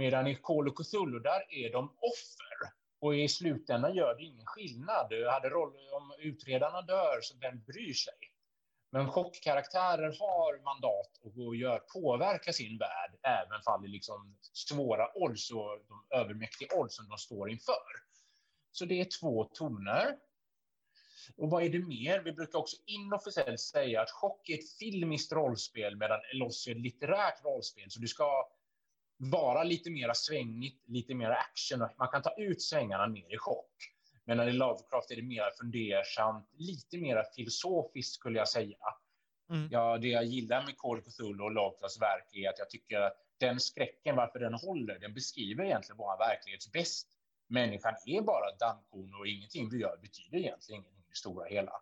[0.00, 2.72] Medan i Call of Cthulhu, där är de offer.
[3.00, 5.12] Och i slutändan gör det ingen skillnad.
[5.30, 8.14] Hade roll, om utredarna dör, så vem bryr sig?
[8.90, 15.50] Men chockkaraktärer har mandat och gör, påverka sin värld, även fall det liksom svåra odds
[15.50, 17.90] och de övermäktiga odds som de står inför.
[18.72, 20.16] Så det är två toner.
[21.36, 22.20] Och vad är det mer?
[22.20, 26.80] Vi brukar också inofficiellt säga att chock är ett filmiskt rollspel medan Eloss är ett
[26.80, 27.90] litterärt rollspel.
[27.90, 28.50] Så du ska
[29.20, 31.88] vara lite mera svängigt, lite mer action.
[31.98, 33.92] Man kan ta ut svängarna mer i chock.
[34.24, 38.76] Medan i Lovecraft är det mer fundersamt, lite mer filosofiskt skulle jag säga.
[39.50, 39.68] Mm.
[39.72, 43.16] Ja, det jag gillar med Call Cthulhu och Lovecrafts verk är att jag tycker att
[43.38, 47.08] den skräcken, varför den håller, den beskriver egentligen vår verklighets bäst.
[47.46, 51.72] Människan är bara dammkorn och ingenting vi gör betyder egentligen ingenting i det stora hela.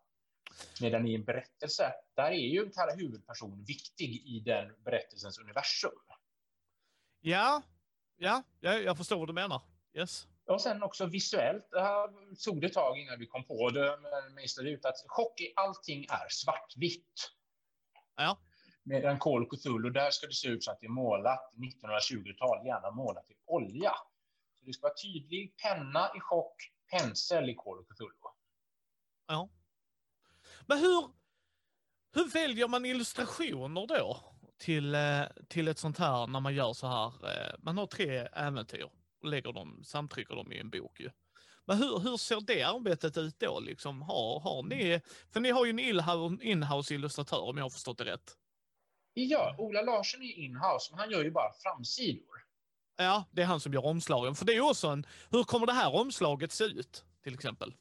[0.80, 6.07] Medan i en berättelse, där är ju en huvudperson viktig i den berättelsens universum.
[7.20, 7.62] Ja,
[8.16, 9.62] ja, jag förstår vad du menar.
[9.94, 10.26] Yes.
[10.46, 13.98] Och sen också visuellt, det här tog det ett tag innan vi kom på det,
[14.02, 17.30] men mejslade ut att chock i allting är svartvitt.
[18.16, 18.38] Ja.
[18.82, 22.90] Medan Call Cthulhu, där ska det se ut så att det är målat 1920-tal, gärna
[22.90, 23.92] målat i olja.
[24.58, 28.12] Så det ska vara tydlig penna i chock, pensel i Call Cthulhu.
[29.26, 29.48] Ja.
[30.66, 31.10] Men hur,
[32.14, 34.27] hur väljer man illustrationer då
[34.58, 37.06] till, eh, till ett sånt här när man gör så här?
[37.06, 38.88] Eh, man har tre äventyr
[39.20, 41.10] och lägger dem, samtrycker dem i en bok ju.
[41.64, 43.60] Men hur, hur ser det arbetet ut då?
[43.60, 45.00] Liksom, har, har ni,
[45.32, 48.36] för ni har ju en inhouse illustratör om jag har förstått det rätt.
[49.14, 52.44] Ja, Ola Larsson är inhouse, men han gör ju bara framsidor.
[52.96, 54.34] Ja, det är han som gör omslagen.
[54.34, 57.74] För det är också en, hur kommer det här omslaget se ut, till exempel?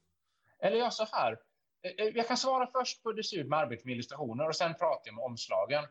[0.60, 1.38] Eller ja, så här.
[1.84, 4.56] Eh, jag kan svara först på hur det ser ut med arbete med illustrationer och
[4.56, 5.84] sen pratar jag om omslagen.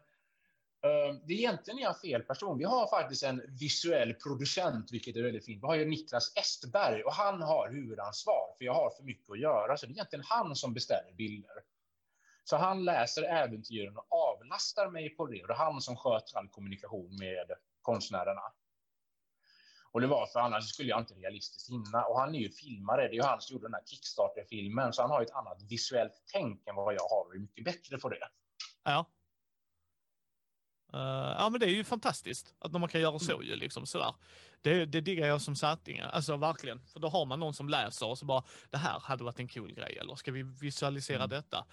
[0.87, 2.59] Ehm, det är egentligen jag fel person.
[2.59, 5.63] Vi har faktiskt en visuell producent, vilket är väldigt fint.
[5.63, 9.41] Vi har ju Niklas Estberg och han har huvudansvar, för jag har för mycket att
[9.41, 9.77] göra.
[9.77, 11.57] Så det är egentligen han som beställer bilder.
[12.45, 15.43] Så han läser äventyren och avlastar mig på det.
[15.43, 17.51] Och det är han som sköter all kommunikation med
[17.83, 18.43] konstnärerna.
[19.93, 22.05] Och det var för annars skulle jag inte realistiskt hinna.
[22.05, 23.03] Och han är ju filmare.
[23.03, 24.93] Det är ju han som gjorde den här Kickstarter-filmen.
[24.93, 27.99] Så han har ett annat visuellt tänk än vad jag har och är mycket bättre
[27.99, 28.29] på det.
[28.85, 29.07] Ja.
[30.95, 33.47] Uh, ja, men det är ju fantastiskt att man kan göra så mm.
[33.47, 34.15] ju liksom sådär.
[34.63, 36.81] Det, det diggar jag som satting, alltså verkligen.
[36.87, 39.49] För då har man någon som läser och så bara, det här hade varit en
[39.49, 41.29] cool grej, eller ska vi visualisera mm.
[41.29, 41.65] detta?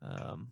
[0.00, 0.50] Um.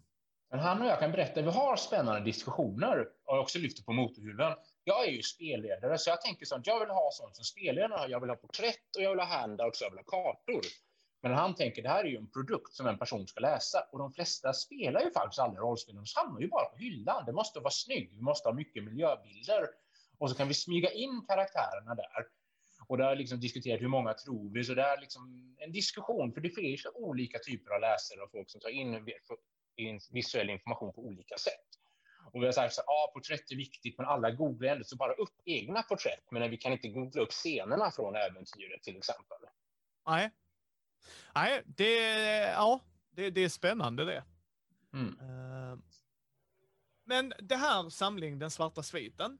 [0.50, 3.92] Men han och jag kan berätta, vi har spännande diskussioner och jag också lyfter på
[3.92, 4.52] motorhuven.
[4.84, 8.20] Jag är ju spelledare, så jag tänker sånt, jag vill ha sånt som spelledare, jag
[8.20, 10.60] vill ha porträtt och jag vill ha handouts och jag vill ha kartor.
[11.22, 13.98] Men han tänker det här är ju en produkt som en person ska läsa och
[13.98, 15.94] de flesta spelar ju faktiskt aldrig rollspel.
[15.94, 17.24] De hamnar ju bara på hyllan.
[17.26, 18.12] Det måste vara snyggt.
[18.12, 19.68] Vi måste ha mycket miljöbilder
[20.18, 22.26] och så kan vi smyga in karaktärerna där.
[22.86, 26.32] Och det har liksom diskuterat hur många tror vi, så det är liksom en diskussion,
[26.32, 29.04] för det finns olika typer av läsare och folk som tar in
[30.10, 31.66] visuell information på olika sätt.
[32.32, 35.12] Och vi har sagt ja, ah, porträtt är viktigt, men alla googlar ändå så bara
[35.12, 39.38] upp egna porträtt, men vi kan inte googla upp scenerna från äventyret till exempel.
[40.06, 40.30] Nej,
[41.34, 41.96] Nej, det,
[42.40, 42.80] ja,
[43.10, 44.24] det, det är spännande det.
[44.92, 45.20] Mm.
[45.20, 45.78] Uh,
[47.04, 49.38] men det här samling, Den svarta sviten,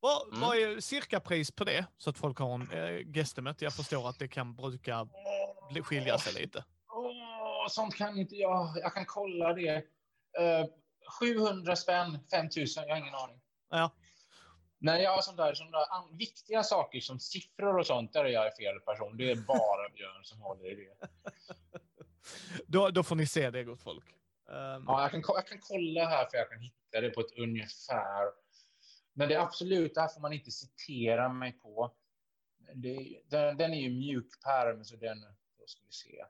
[0.00, 0.40] vad, mm.
[0.40, 1.86] vad är cirka pris på det?
[1.98, 3.62] Så att folk har en eh, gestimet.
[3.62, 5.08] Jag förstår att det kan bruka
[5.70, 6.64] bli, skilja sig lite.
[6.88, 8.76] Oh, sånt kan inte jag.
[8.76, 9.76] Jag kan kolla det.
[9.76, 10.66] Uh,
[11.20, 13.40] 700 spänn, 5000, jag har ingen aning.
[13.70, 13.90] Ja.
[14.84, 18.28] Nej, jag har sånt där, sånt där viktiga saker som siffror och sånt, där är
[18.28, 19.16] jag fel person.
[19.16, 21.08] Det är bara Björn som håller i det.
[22.66, 24.04] då, då får ni se det, gott folk.
[24.46, 24.84] Um...
[24.86, 28.32] Ja, jag kan, jag kan kolla här för jag kan hitta det på ett ungefär.
[29.12, 31.94] Men det är absolut, det här får man inte citera mig på.
[32.74, 35.20] Det, den, den är ju mjukpärm, så den,
[35.58, 36.24] då ska vi se.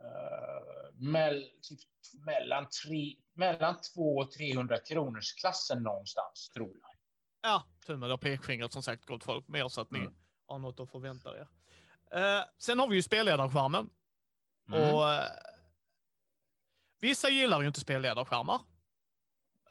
[0.00, 1.80] Uh, mell, typ,
[2.26, 6.93] mellan, tre, mellan 200 och 300 kronors klassen någonstans, tror jag.
[7.46, 9.48] Ja, tummen och pekfingret som sagt, gott folk.
[9.48, 10.14] Mer så att ni mm.
[10.46, 11.48] har något att förvänta er.
[12.14, 13.90] Uh, sen har vi ju spelledarskärmen.
[14.68, 14.94] Mm.
[14.94, 15.20] Och uh,
[17.00, 18.54] vissa gillar ju inte spelledarskärmar.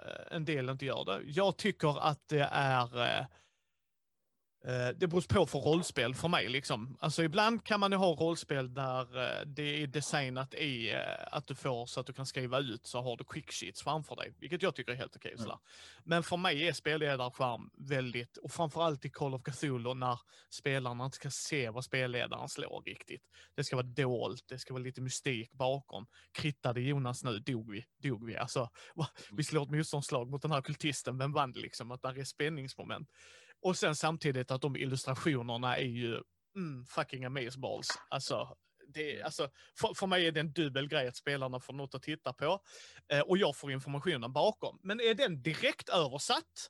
[0.05, 1.21] Uh, en del inte gör det.
[1.25, 3.25] Jag tycker att det är Eh,
[4.95, 6.49] det beror på för rollspel för mig.
[6.49, 6.97] Liksom.
[6.99, 10.99] Alltså, ibland kan man ju ha rollspel där eh, det är designat i eh,
[11.31, 14.15] att du får så att du kan skriva ut så har du quick sheets framför
[14.15, 15.33] dig, vilket jag tycker är helt okej.
[15.33, 15.57] Okay, mm.
[16.03, 21.15] Men för mig är spelledarskärm väldigt, och framförallt i Call of Cthulhu när spelarna inte
[21.15, 23.23] ska se vad spelledaren slår riktigt.
[23.55, 26.05] Det ska vara dolt, det ska vara lite mystik bakom.
[26.31, 28.37] Krittade Jonas nu, dog vi, dog vi.
[28.37, 28.69] Alltså,
[29.31, 31.91] vi slår ett motståndslag mot den här kultisten, vem vann liksom?
[31.91, 33.09] Att där är spänningsmoment.
[33.63, 36.21] Och sen samtidigt att de illustrationerna är ju
[36.55, 37.87] mm, fucking amazeballs.
[38.09, 38.57] Alltså,
[38.87, 39.49] det, alltså,
[39.79, 42.59] för, för mig är det en dubbel grej att spelarna får något att titta på
[43.11, 44.79] eh, och jag får informationen bakom.
[44.83, 46.69] Men är den direkt översatt?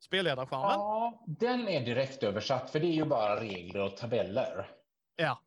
[0.00, 0.70] Spelledarskärmen?
[0.70, 4.70] Ja, den är direkt översatt för det är ju bara regler och tabeller.
[5.16, 5.42] Ja,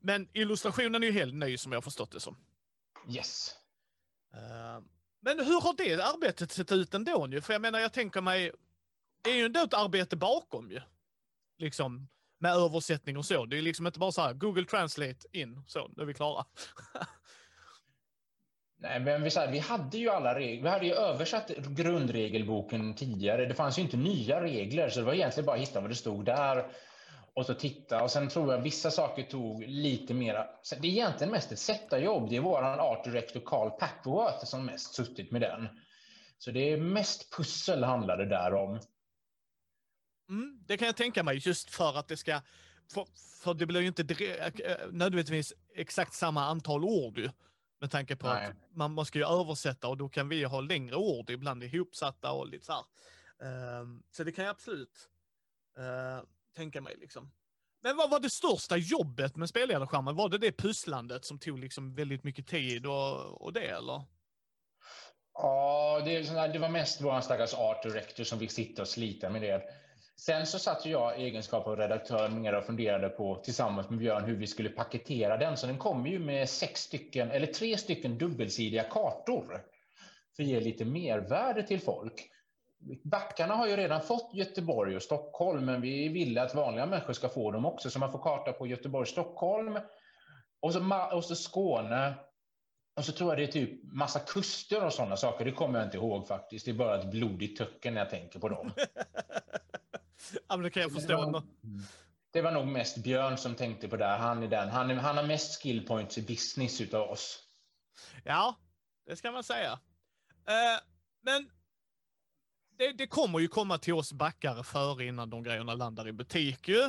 [0.00, 2.36] men illustrationen är ju helt ny som jag har förstått det som.
[3.08, 3.54] Yes.
[4.34, 4.84] Uh,
[5.20, 7.40] men hur har det arbetet sett ut ändå nu?
[7.40, 8.52] För jag menar, jag tänker mig,
[9.24, 10.80] det är ju ändå ett arbete bakom ju.
[11.58, 12.08] Liksom
[12.38, 13.46] med översättning och så.
[13.46, 16.44] Det är liksom inte bara så här Google Translate in, så, nu är vi klara.
[18.76, 20.62] Nej, men vi, här, vi hade ju alla regler.
[20.62, 23.46] Vi hade ju översatt grundregelboken tidigare.
[23.46, 25.94] Det fanns ju inte nya regler, så det var egentligen bara att hitta vad det
[25.94, 26.66] stod där
[27.34, 28.02] och så titta.
[28.02, 30.46] Och sen tror jag vissa saker tog lite mera.
[30.80, 32.30] Det är egentligen mest ett sättarjobb.
[32.30, 35.68] Det är våran art director Carl Papworth som mest suttit med den.
[36.38, 38.80] Så det är mest pussel handlade där om.
[40.28, 42.40] Mm, det kan jag tänka mig, just för att det ska...
[42.92, 43.06] För,
[43.42, 47.30] för det blir ju inte direkt, eh, nödvändigtvis exakt samma antal ord ju.
[47.80, 48.46] Med tanke på Nej.
[48.46, 52.48] att man måste ju översätta och då kan vi ha längre ord, ibland ihopsatta och
[52.48, 52.84] lite så här.
[53.80, 55.08] Um, så det kan jag absolut
[55.78, 56.24] uh,
[56.56, 57.30] tänka mig liksom.
[57.82, 60.16] Men vad var det största jobbet med spelledarskärmen?
[60.16, 64.04] Var det det pusslandet som tog liksom väldigt mycket tid och, och det eller?
[65.34, 66.22] Ja, det,
[66.52, 69.62] det var mest vår stackars art director som fick sitta och slita med det.
[70.16, 74.24] Sen så satt jag i egenskap av redaktör mer och funderade på tillsammans med Björn
[74.24, 75.56] hur vi skulle paketera den.
[75.56, 79.64] Så den kommer ju med sex stycken eller tre stycken dubbelsidiga kartor
[80.36, 82.30] för att ge lite mervärde till folk.
[83.04, 87.28] Backarna har ju redan fått Göteborg och Stockholm, men vi ville att vanliga människor ska
[87.28, 89.78] få dem också, så man får karta på Göteborg, Stockholm
[90.60, 92.14] och så, och så Skåne.
[92.96, 95.44] Och så tror jag det är typ massa kuster och sådana saker.
[95.44, 96.64] Det kommer jag inte ihåg faktiskt.
[96.64, 98.72] Det är bara ett blodigt töcken när jag tänker på dem.
[100.48, 101.24] ja, men det kan jag förstå.
[101.24, 101.42] Det var,
[102.32, 104.06] det var nog mest Björn som tänkte på det.
[104.06, 104.68] Han är den.
[104.68, 107.38] Han, är, han har mest skill points i business utav oss.
[108.24, 108.56] Ja,
[109.06, 109.72] det ska man säga.
[109.72, 110.80] Uh,
[111.22, 111.50] men
[112.78, 116.68] det, det, kommer ju komma till oss backare före innan de grejerna landar i butik
[116.68, 116.82] ju.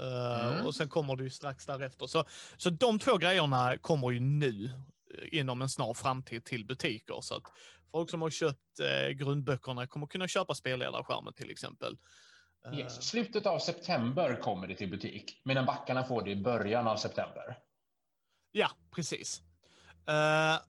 [0.00, 0.66] Uh, mm.
[0.66, 2.06] Och sen kommer det ju strax därefter.
[2.06, 2.24] Så,
[2.56, 4.64] så de två grejerna kommer ju nu
[5.14, 7.20] eh, inom en snar framtid till butiker.
[7.20, 7.42] Så att
[7.90, 11.98] folk som har köpt eh, grundböckerna kommer kunna köpa spelledarskärmen till exempel.
[12.72, 13.02] Yes.
[13.02, 17.58] Slutet av september kommer det till butik, medan backarna får det i början av september.
[18.52, 19.42] Ja, precis.
[20.10, 20.60] Uh,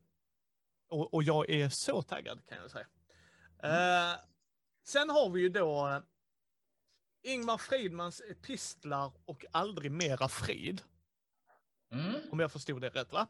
[0.90, 2.86] och, och, jag är så taggad kan jag säga.
[3.64, 4.20] Uh,
[4.84, 6.02] sen har vi ju då
[7.24, 10.82] Ingmar Fridmans epistlar och Aldrig mera frid.
[11.92, 12.16] Mm.
[12.32, 13.28] Om jag förstod det rätt, va?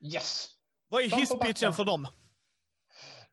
[0.00, 0.48] Yes.
[0.88, 2.08] Vad är hisspitchen för dem?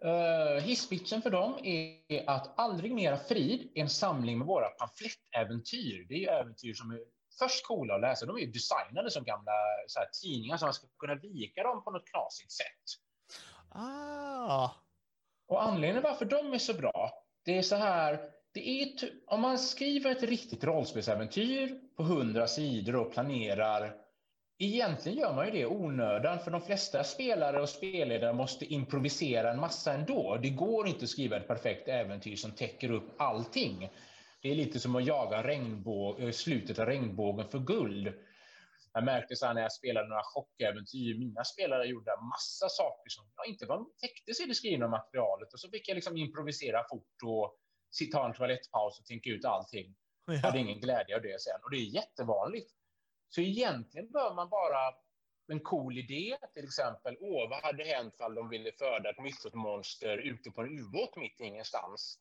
[0.06, 6.06] Uh, hisspitchen för dem är att Aldrig mera frid är en samling med våra pamflettäventyr.
[6.10, 7.00] Det är äventyr som är
[7.39, 8.26] först coola att läsa.
[8.26, 9.52] De är designade som gamla
[9.88, 12.84] så här, tidningar så man ska kunna vika dem på något knasigt sätt.
[13.70, 14.70] Ah.
[15.48, 18.20] Och anledningen varför de är så bra, det är så här,
[18.54, 18.91] det är
[19.28, 24.07] om man skriver ett riktigt rollspelsäventyr på hundra sidor och planerar
[24.60, 29.60] Egentligen gör man ju det onödan, för de flesta spelare och spelledare måste improvisera en
[29.60, 30.38] massa ändå.
[30.41, 33.89] Det går inte att skriva ett perfekt äventyr som täcker upp allting.
[34.41, 38.14] Det är lite som att jaga regnbåg, eh, slutet av regnbågen för guld.
[38.93, 43.66] Jag märkte så när jag spelade några chockäventyr, mina spelare gjorde massa saker som inte
[43.66, 47.58] var, täcktes i det skrivna materialet och så fick jag liksom improvisera fort och
[48.12, 49.95] ta en toalettpaus och tänka ut allting.
[50.26, 52.76] Jag hade ingen glädje av det sen och det är jättevanligt.
[53.30, 54.93] Så egentligen bör man bara
[55.47, 57.17] en cool idé, till exempel.
[57.19, 61.39] Åh, vad hade hänt om de ville föda ett mytotmonster ute på en ubåt mitt
[61.39, 62.19] ingenstans?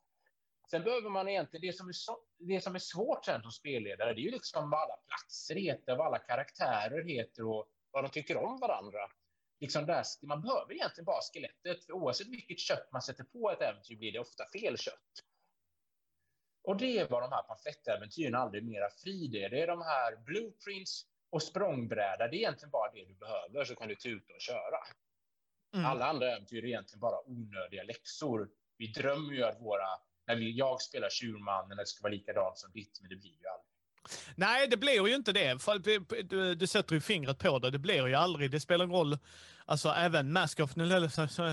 [0.70, 4.14] Sen behöver man egentligen, det som är, så, det som är svårt sen som spelledare,
[4.14, 8.11] det är ju liksom vad alla platser heter, vad alla karaktärer heter och vad de
[8.11, 8.98] tycker om varandra.
[9.61, 13.62] Liksom där, man behöver egentligen bara skelettet, för oavsett vilket kött man sätter på ett
[13.62, 15.12] äventyr blir det ofta fel kött.
[16.67, 19.51] Och det är vad de här pamflettäventyren aldrig mera fri är.
[19.51, 22.29] Det är de här blueprints och språngbräda.
[22.29, 24.79] Det är egentligen bara det du behöver så kan du tuta och köra.
[25.75, 25.87] Mm.
[25.87, 28.49] Alla andra äventyr är egentligen bara onödiga läxor.
[28.79, 29.89] Vi drömmer ju att våra,
[30.27, 33.47] när vi, jag spelar tjurmannen, det ska vara likadant som ditt, men det blir ju
[33.49, 33.67] aldrig.
[34.37, 35.59] Nej, det blir ju inte det.
[36.25, 37.71] Du, du sätter ju fingret på det.
[37.71, 38.51] Det blir ju aldrig.
[38.51, 39.19] Det spelar ingen roll.
[39.69, 40.75] Alltså även Mask of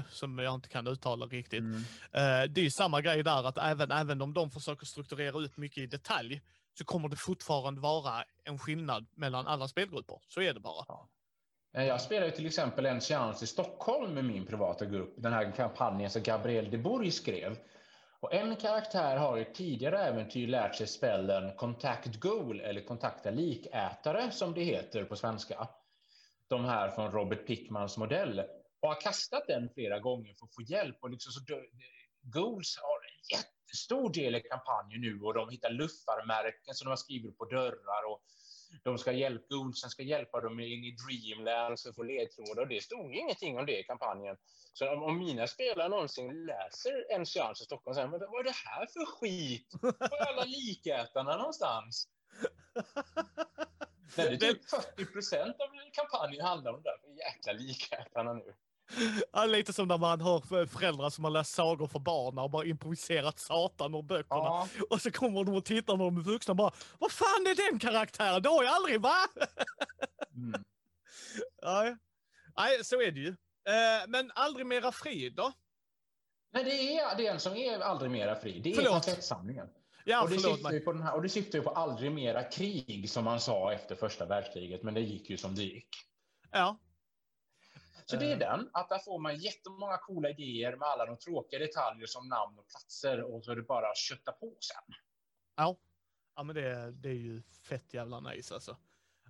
[0.10, 1.60] som jag inte kan uttala riktigt.
[1.60, 1.76] Mm.
[1.76, 5.58] Uh, det är ju samma grej där att även, även om de försöker strukturera ut
[5.58, 6.42] mycket i detalj
[6.78, 10.20] så kommer det fortfarande vara en skillnad mellan alla spelgrupper.
[10.28, 10.86] Så är det bara.
[10.88, 11.10] Ja.
[11.78, 15.14] Eh, jag spelade till exempel en seans i Stockholm med min privata grupp.
[15.18, 17.58] Den här kampanjen som Gabriel de Bourg skrev.
[18.20, 24.32] Och en karaktär har i tidigare äventyr lärt sig spellen Contact Goal eller Kontakta likätare
[24.32, 25.68] som det heter på svenska.
[26.54, 28.40] De här från Robert Pickmans modell
[28.82, 30.98] och har kastat den flera gånger för att få hjälp.
[31.02, 31.42] Och liksom så
[32.22, 36.96] Goals har en jättestor del i kampanjen nu och de hittar luffarmärken som de har
[36.96, 38.22] skrivit på dörrar och
[38.84, 42.62] de ska hjälpa Goldsen ska hjälpa dem in i Dreamland för att få ledtrådar.
[42.62, 44.38] och Det stod ingenting om det i kampanjen.
[44.74, 48.40] Så om, om mina spelare någonsin läser en seans i Stockholm, så säger men vad
[48.40, 49.68] är det här för skit?
[49.82, 52.08] Var är alla likätarna någonstans?
[54.18, 58.54] Nej, det är typ 40 procent av kampanjen handlar om de där jäkla likätarna nu.
[59.32, 62.66] Ja, lite som när man hör föräldrar som har läst sagor för barn och bara
[62.66, 64.28] improviserat satan ur böckerna.
[64.36, 67.48] Ja, Och så kommer de och tittar när de är vuxna och bara Vad fan
[67.48, 68.42] är den karaktären?
[68.42, 69.16] Det har jag aldrig, va?
[70.36, 70.64] mm.
[71.64, 71.98] Nej,
[72.58, 73.30] Nej så är det ju.
[73.68, 75.52] Eh, men aldrig mera fri då?
[76.54, 78.60] Nej, det är den som är aldrig mera fri.
[78.60, 79.06] Det är Förlåt.
[80.06, 82.44] Ja, och, det syftar ju på den här, och det syftar ju på aldrig mera
[82.44, 85.90] krig, som man sa efter första världskriget, men det gick ju som det gick.
[86.52, 86.80] Ja.
[88.06, 88.38] Så det är Eh.
[88.38, 92.60] den, att där får man jättemånga coola idéer med alla de tråkiga detaljer som namn
[92.60, 94.96] och platser och så är det bara att kötta på sen.
[95.56, 95.78] Ja.
[96.36, 98.72] Ja, men det, det är ju fett jävla nice alltså.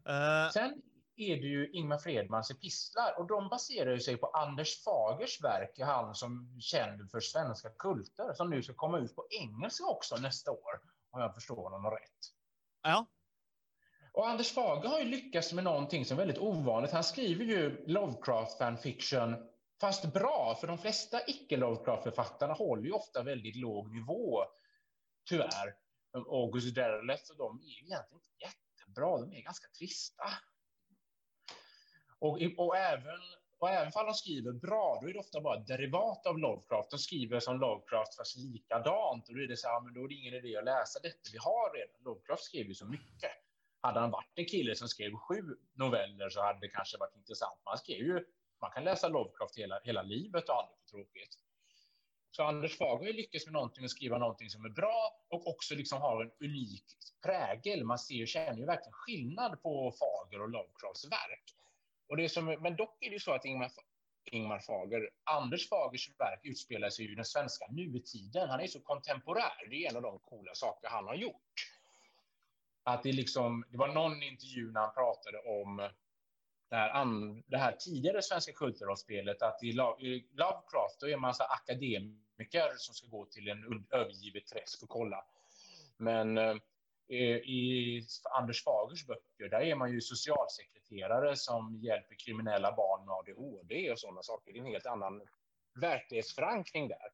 [0.06, 0.82] Eh, Sen
[1.16, 6.16] är det ju Ingmar Fredmans epistlar och de baserar sig på Anders Fagers verk, han
[6.16, 10.82] som känd för svenska kulter, som nu ska komma ut på engelska också nästa år,
[11.12, 12.20] om jag förstår honom rätt.
[12.84, 13.06] ja.
[14.14, 16.92] Och Anders Fager har ju lyckats med någonting som är väldigt ovanligt.
[16.92, 19.36] Han skriver ju Lovecraft fanfiction,
[19.82, 24.44] fast bra, för de flesta icke-Lovecraft-författarna håller ju ofta väldigt låg nivå,
[25.30, 25.76] tyvärr.
[26.14, 30.24] August Derleth och de är ju egentligen inte jättebra, de är ganska trista.
[32.24, 33.20] Och, och även
[33.60, 36.92] och även om de skriver bra, då är det ofta bara derivat av Lovecraft.
[36.92, 39.30] De skriver som Lovecraft fast likadant.
[39.30, 41.30] Och då är det så här, men då är det ingen idé att läsa detta.
[41.32, 42.04] Vi har redan.
[42.04, 43.32] Lovecraft skrev ju så mycket.
[43.82, 45.42] Hade han varit en kille som skrev sju
[45.74, 47.60] noveller så hade det kanske varit intressant.
[47.66, 48.26] Man skrev ju,
[48.62, 51.34] man kan läsa Lovecraft hela, hela livet och aldrig få tråkigt.
[52.32, 55.48] Så Anders Fager har ju lyckats med någonting och skriva någonting som är bra och
[55.48, 56.86] också liksom har en unik
[57.24, 57.84] prägel.
[57.84, 61.63] Man ser och känner ju verkligen skillnad på Fager och Lovecrafts verk.
[62.08, 63.72] Och det som, men dock är det ju så att Ingmar,
[64.32, 68.50] Ingmar Fager, Anders Fagers verk utspelar sig ju i den svenska nutiden.
[68.50, 69.70] Han är så kontemporär.
[69.70, 71.54] Det är en av de coola saker han har gjort.
[72.84, 75.90] Att det, liksom, det var någon intervju när han pratade om
[76.70, 81.34] det här, an, det här tidigare svenska kulturrollspelet, att i, i Lovecraft då är man
[81.34, 85.26] så akademiker som ska gå till en övergivet träsk och kolla.
[85.98, 90.83] Men eh, i Anders Fagers böcker, där är man ju socialsekreterare
[91.36, 94.54] som hjälper kriminella barn med ADHD och sådana saker.
[94.54, 95.22] Det är en helt annan
[95.82, 97.12] verklighetsförankring där.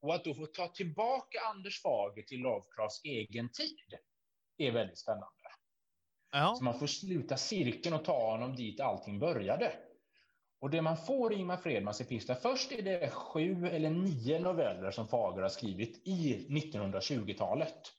[0.00, 3.98] Och att då få ta tillbaka Anders Fager till Lovecrafts egen tid
[4.56, 5.26] är väldigt spännande.
[6.32, 6.54] Ja.
[6.58, 9.72] Så man får sluta cirkeln och ta honom dit allting började.
[10.60, 14.90] Och det man får i Ingmar Fredmans epistlar, först är det sju eller nio noveller
[14.90, 17.92] som Fager har skrivit i 1920-talet.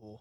[0.00, 0.20] Oh.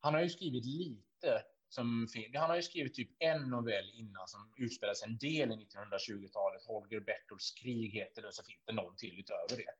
[0.00, 4.52] Han har ju skrivit lite som Han har ju skrivit typ en novell innan som
[4.56, 6.62] utspelar sig en del i 1920-talet.
[6.66, 9.72] Holger Bertholds krig heter det, så finns det någon till utöver det.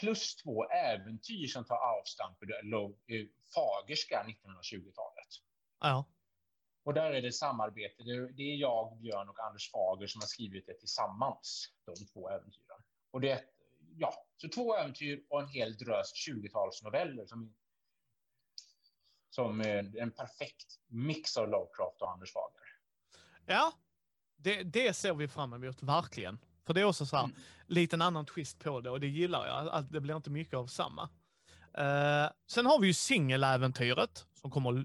[0.00, 5.28] Plus två äventyr som tar avstamp i Fagerska 1920-talet.
[5.80, 6.06] Ja.
[6.84, 8.02] Och där är det samarbete.
[8.36, 12.82] Det är jag, Björn och Anders Fager som har skrivit det tillsammans, de två äventyren.
[13.10, 13.44] Och det
[13.96, 17.54] ja, så två äventyr och en hel drös 20-talsnoveller som
[19.34, 22.60] som en perfekt mix av Lovecraft och Anders Fager.
[23.46, 23.72] Ja,
[24.36, 26.38] det, det ser vi fram emot, verkligen.
[26.66, 27.36] För det är också så här, mm.
[27.66, 29.68] lite en annan twist på det och det gillar jag.
[29.68, 31.02] Att det blir inte mycket av samma.
[31.78, 34.84] Uh, sen har vi ju singeläventyret som kommer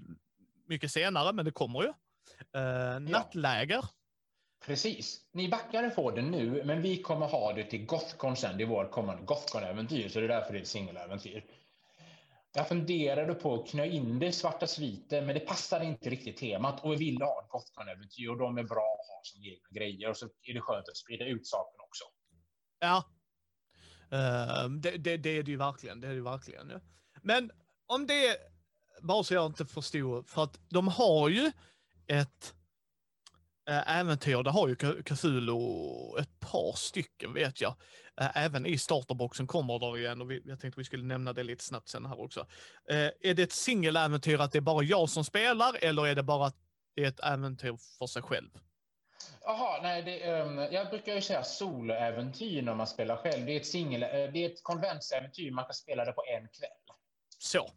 [0.66, 1.88] mycket senare, men det kommer ju.
[2.60, 3.74] Uh, nattläger.
[3.74, 3.88] Ja.
[4.66, 5.20] Precis.
[5.32, 8.56] Ni backare får det nu, men vi kommer ha det till Gothcon sen.
[8.58, 11.44] Det är vårt kommande Gothcon-äventyr, så det är därför det är ett singeläventyr.
[12.52, 16.36] Jag funderade på att knö in det i Svarta sviten, men det passade inte riktigt
[16.36, 19.68] temat och vi ville ha ett Gothcon-äventyr och de är bra att ha som egna
[19.70, 22.04] grejer och så är det skönt att sprida ut saken också.
[22.78, 23.04] Ja,
[24.12, 26.00] uh, det, det, det, är det ju verkligen.
[26.00, 26.70] Det är det verkligen.
[26.70, 26.80] Ja.
[27.22, 27.50] Men
[27.86, 28.36] om det,
[29.02, 31.52] bara så jag inte förstod, för att de har ju
[32.06, 32.54] ett
[33.68, 37.76] eh, äventyr, det har ju Cthulhu ett par stycken vet jag.
[38.20, 41.64] Även i starterboxen kommer det igen och vi, jag tänkte vi skulle nämna det lite
[41.64, 42.40] snabbt sen här också.
[42.90, 46.22] Äh, är det ett singeläventyr att det är bara jag som spelar eller är det
[46.22, 46.52] bara
[47.00, 48.50] ett äventyr för sig själv?
[49.44, 53.46] Jaha, nej, det, um, jag brukar ju säga soloäventyr när man spelar själv.
[53.46, 56.96] Det är ett, singel, det är ett konventsäventyr, man kan spela det på en kväll.
[57.38, 57.70] Så,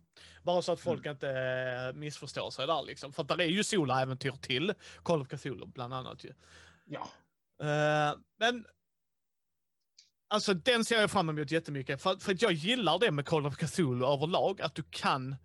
[0.44, 1.12] bara så att folk mm.
[1.12, 3.14] inte äh, missförstår sig där liksom.
[3.14, 4.74] För att det är ju soloäventyr till
[5.04, 6.34] Call of Cthulhu bland annat ju.
[6.86, 7.08] Ja.
[7.62, 8.66] Uh, men
[10.34, 12.02] Alltså den ser jag fram emot jättemycket.
[12.02, 15.36] För, för att jag gillar det med Call of Cthulhu överlag, att du kan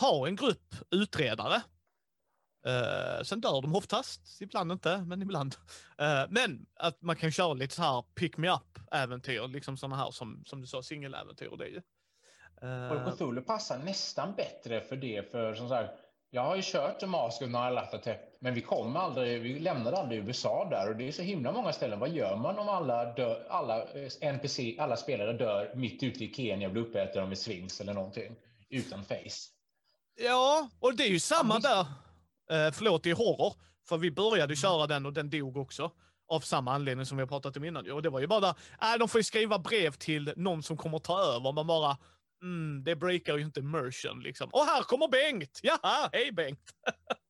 [0.00, 1.54] ha en grupp utredare.
[2.66, 5.54] Uh, sen dör de oftast, ibland inte, men ibland.
[6.00, 10.10] Uh, men att man kan köra lite så här pick me up-äventyr, liksom sådana här
[10.10, 11.82] som, som du sa, singeläventyr och eh, of ju.
[12.68, 15.90] Uh, Cthulhu passar nästan bättre för det, för som sagt,
[16.34, 20.68] jag har ju kört Mask of Nyarlathotep, men vi kom aldrig, vi lämnade aldrig USA
[20.70, 21.98] där och det är så himla många ställen.
[21.98, 26.34] Vad gör man om alla, dör, alla eh, NPC, alla spelare dör mitt ute i
[26.34, 28.36] Kenya och blir uppätna av en svings eller någonting
[28.70, 29.50] utan face?
[30.20, 31.80] Ja, och det är ju samma där.
[32.50, 33.54] Eh, förlåt, i horror.
[33.88, 35.90] För vi började köra den och den dog också.
[36.28, 37.90] Av samma anledning som vi har pratat om innan.
[37.90, 40.76] Och det var ju bara där, äh, de får ju skriva brev till någon som
[40.76, 41.52] kommer ta över.
[41.52, 41.96] Man bara,
[42.44, 44.50] mm, det breakar ju inte immersion liksom.
[44.52, 45.60] Och här kommer Bengt!
[45.62, 46.70] Jaha, hej Bengt!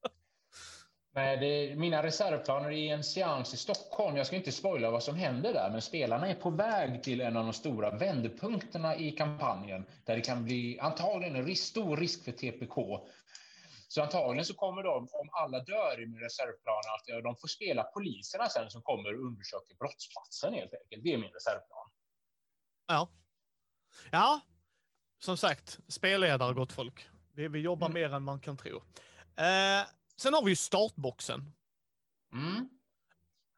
[1.14, 4.16] Nej, det, mina reservplaner är en seans i Stockholm.
[4.16, 7.36] Jag ska inte spoila vad som händer där, men spelarna är på väg till en
[7.36, 12.24] av de stora vändpunkterna i kampanjen där det kan bli antagligen en risk, stor risk
[12.24, 12.74] för TPK.
[13.88, 17.82] Så antagligen så kommer de, om alla dör i min reservplan, att de får spela
[17.82, 21.04] poliserna sen som kommer och undersöker brottsplatsen helt enkelt.
[21.04, 21.90] Det är min reservplan.
[22.86, 23.08] Ja.
[24.10, 24.40] Ja,
[25.18, 27.08] som sagt, spelledare gott folk.
[27.32, 28.02] Vi, vi jobbar mm.
[28.02, 28.76] mer än man kan tro.
[29.36, 29.86] Eh,
[30.16, 31.52] sen har vi ju startboxen.
[32.32, 32.68] Mm.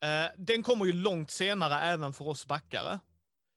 [0.01, 3.01] Eh, den kommer ju långt senare även för oss backare.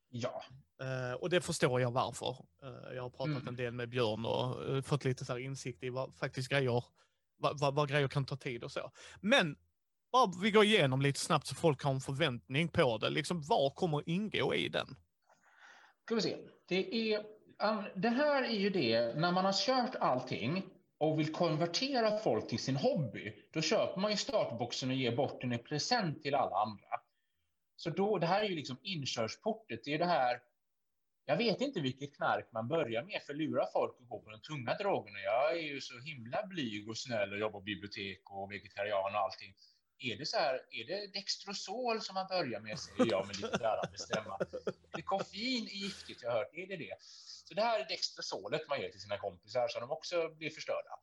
[0.10, 0.44] Ja.
[0.84, 2.46] Uh, och det förstår jag varför.
[2.64, 3.48] Uh, jag har pratat mm.
[3.48, 6.84] en del med Björn och uh, fått lite så insikt i vad faktiskt grejer,
[7.38, 8.92] vad, vad, vad, grejer kan ta tid och så.
[9.22, 9.58] Men
[10.12, 13.10] bara vi går igenom lite snabbt så folk har en förväntning på det.
[13.10, 14.96] Liksom, vad kommer ingå i den?
[16.06, 16.38] Ska vi se.
[16.68, 17.24] Det, är,
[17.96, 20.64] det här är ju det, när man har kört allting
[20.98, 25.42] och vill konvertera folk till sin hobby, då köper man ju startboxen och ger bort
[25.42, 27.02] den i present till alla andra.
[27.76, 29.84] Så då, det här är ju liksom inkörsportet.
[29.84, 30.40] Det är det här
[31.30, 34.30] jag vet inte vilket knark man börjar med för att lura folk att gå på
[34.30, 35.20] de tunga drogerna.
[35.20, 39.22] Jag är ju så himla blyg och snäll och jobbar på bibliotek och vegetarian och
[39.22, 39.56] allting.
[40.00, 43.58] Är det så här, är det Dextrosol som man börjar med, säger jag med lite
[43.58, 44.40] där att bestämma
[45.02, 46.54] koffein är giftigt, jag har hört.
[46.54, 46.96] Är det det?
[47.50, 51.00] Så det här är Dextrosolet man ger till sina kompisar så de också blir förstörda.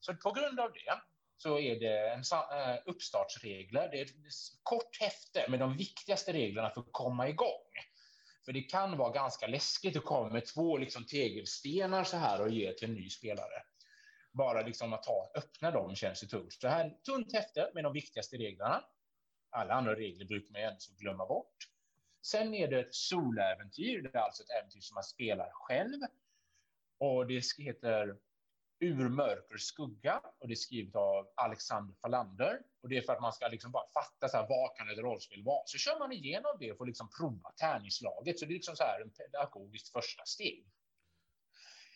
[0.00, 1.00] Så på grund av det
[1.36, 3.88] så är det en eh, uppstartsregler.
[3.88, 4.14] Det är ett
[4.62, 7.70] kort häfte med de viktigaste reglerna för att komma igång.
[8.44, 12.50] För det kan vara ganska läskigt att komma med två liksom tegelstenar så här och
[12.50, 13.62] ge till en ny spelare.
[14.32, 16.52] Bara liksom att ta, öppna dem känns det tungt.
[16.52, 18.84] Så här tunt häfte med de viktigaste reglerna.
[19.50, 21.75] Alla andra regler brukar man ändå glömma bort.
[22.26, 24.02] Sen är det ett soläventyr.
[24.02, 26.00] Det är alltså ett äventyr som man spelar själv.
[26.98, 28.16] Och det heter
[28.78, 32.62] Ur mörker skugga och det är skrivet av Alexander Falander.
[32.82, 34.98] Och det är för att man ska liksom bara fatta så här, vad kan ett
[34.98, 35.62] rollspel vara?
[35.66, 38.38] Så kör man igenom det och får liksom prova tärningslaget.
[38.38, 40.66] Så det är liksom så här en pedagogiskt första steg.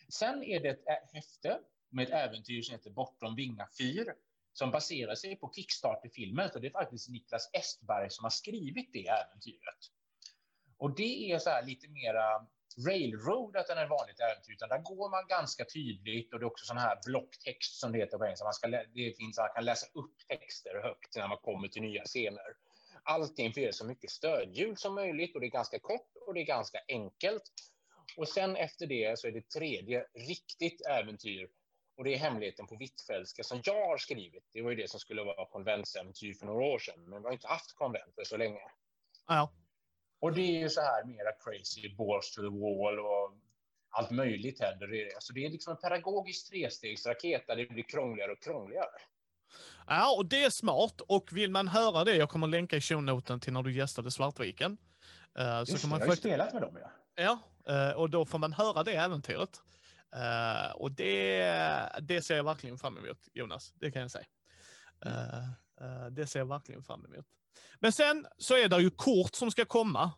[0.09, 1.59] Sen är det ett häfte
[1.89, 4.13] med ett äventyr som heter Bortom Vinga fyr
[4.53, 6.49] som baserar sig på Kickstarter-filmen.
[6.53, 9.91] Så det är faktiskt Niklas Estberg som har skrivit det äventyret.
[10.81, 12.47] Och det är så här lite mera
[12.87, 16.65] railroadat än ett vanligt äventyr, utan där går man ganska tydligt och det är också
[16.65, 18.43] sån här blocktext som det heter på engelska.
[18.43, 22.03] Man, ska, det finns, man kan läsa upp texter högt när man kommer till nya
[22.03, 22.49] scener.
[23.03, 26.45] Allting för så mycket stödhjul som möjligt och det är ganska kort och det är
[26.45, 27.51] ganska enkelt.
[28.17, 31.49] Och sen efter det så är det tredje riktigt äventyr
[31.97, 34.49] och det är Hemligheten på Hvitfeldtska som jag har skrivit.
[34.53, 37.33] Det var ju det som skulle vara konventsäventyr för några år sedan, men vi har
[37.33, 38.61] inte haft konventer så länge.
[39.27, 39.51] Ja.
[40.21, 43.37] Och det är ju så här mera crazy, balls to the wall och
[43.89, 44.93] allt möjligt händer.
[44.93, 44.97] i
[45.33, 45.45] det.
[45.45, 48.99] Är liksom en pedagogisk trestegsraket där det blir krångligare och krångligare.
[49.87, 51.01] Ja, och det är smart.
[51.01, 54.77] Och vill man höra det, jag kommer länka i shownoten till när du gästade Svartviken.
[55.39, 56.77] Uh, Just så kan man jag har ju spelat med dem.
[57.15, 59.61] Ja, ja uh, och då får man höra det äventyret.
[60.15, 63.73] Uh, och det, det ser jag verkligen fram emot, Jonas.
[63.73, 64.25] Det kan jag säga.
[65.05, 67.25] Uh, det ser jag verkligen fram emot.
[67.79, 70.11] Men sen så är det ju kort som ska komma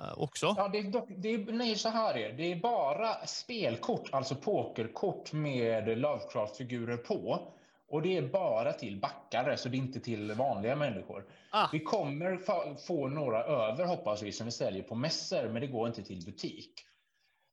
[0.00, 0.54] uh, också.
[0.56, 2.36] Ja, det är, dock, det är, nej, så här är det.
[2.36, 7.52] Det är bara spelkort, alltså pokerkort med Lovecraft-figurer på.
[7.88, 11.26] Och det är bara till backare, så det är inte till vanliga människor.
[11.50, 11.68] Ah.
[11.72, 12.36] Vi kommer
[12.76, 16.24] få några över, hoppas vi, som vi säljer på mässor, men det går inte till
[16.24, 16.74] butik.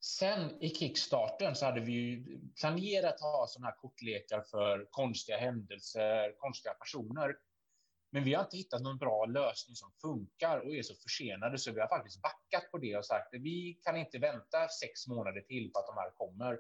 [0.02, 5.38] Sen i kickstarten så hade vi ju planerat att ha sådana här kortlekar för konstiga
[5.38, 7.36] händelser, konstiga personer.
[8.12, 11.72] Men vi har inte hittat någon bra lösning som funkar och är så försenade så
[11.72, 15.42] vi har faktiskt backat på det och sagt att vi kan inte vänta sex månader
[15.42, 16.60] till på att de här kommer.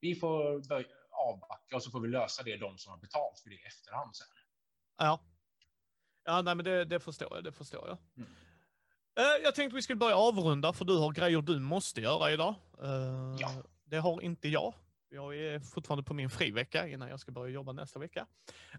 [0.00, 0.62] Vi får
[1.10, 4.16] avbacka och så får vi lösa det de som har betalt för det i efterhand
[4.16, 4.26] sen.
[4.98, 5.20] Ja.
[6.24, 7.44] Ja, nej, men det, det förstår jag.
[7.44, 7.98] Det förstår jag.
[8.16, 8.28] Mm.
[9.18, 12.54] Uh, jag tänkte vi skulle börja avrunda för du har grejer du måste göra idag.
[12.82, 13.50] Uh, ja.
[13.84, 14.74] Det har inte jag.
[15.08, 18.26] Jag är fortfarande på min frivecka innan jag ska börja jobba nästa vecka.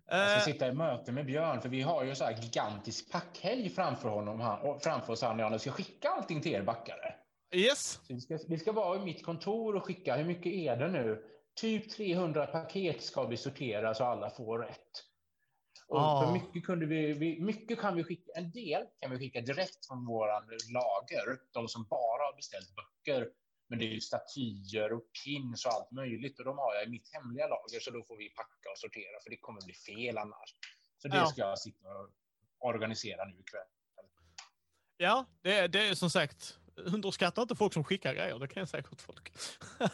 [0.05, 3.11] Jag ska eh, sitta i möte med Björn, för vi har ju så här gigantisk
[3.11, 5.61] packhelg framför, honom, han, framför oss, han jag.
[5.61, 7.15] ska skicka allting till er backare.
[7.55, 7.99] Yes.
[8.09, 11.23] vi, ska, vi ska vara i mitt kontor och skicka, hur mycket är det nu?
[11.57, 15.03] typ 300 paket ska vi sortera så alla får rätt.
[15.87, 16.25] Och Ah.
[16.25, 19.87] för mycket, kunde vi, vi, mycket kan vi skicka, en del kan vi skicka direkt
[19.87, 20.39] från våra
[20.73, 23.27] lager, de som bara har beställt böcker.
[23.67, 26.89] Men det är ju statyer och pins och allt möjligt och de har jag i
[26.89, 30.17] mitt hemliga lager så då får vi packa och sortera för det kommer bli fel
[30.17, 30.55] annars.
[30.97, 31.25] Så det Ja.
[31.25, 32.09] ska jag sitta och
[32.59, 33.67] organisera nu ikväll.
[34.97, 38.61] Ja, det, är- det är som sagt, underskatta inte folk som skickar grejer, det kan
[38.61, 39.31] jag säga åt folk.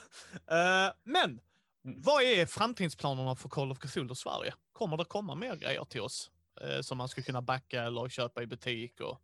[0.48, 1.42] Eh, men,
[1.86, 2.02] Mm.
[2.02, 4.54] vad är framtidsplanerna för Call of Cthulhu Sverige?
[4.72, 6.32] Kommer det komma mer grejer till oss?
[6.62, 9.00] eh, som man ska kunna backa eller köpa i butik?
[9.02, 9.22] Och...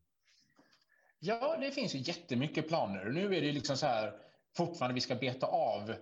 [1.20, 3.06] Ja, det finns ju jättemycket planer.
[3.06, 4.20] Nu är det liksom så här
[4.60, 5.95] fortfarande vi ska beta av.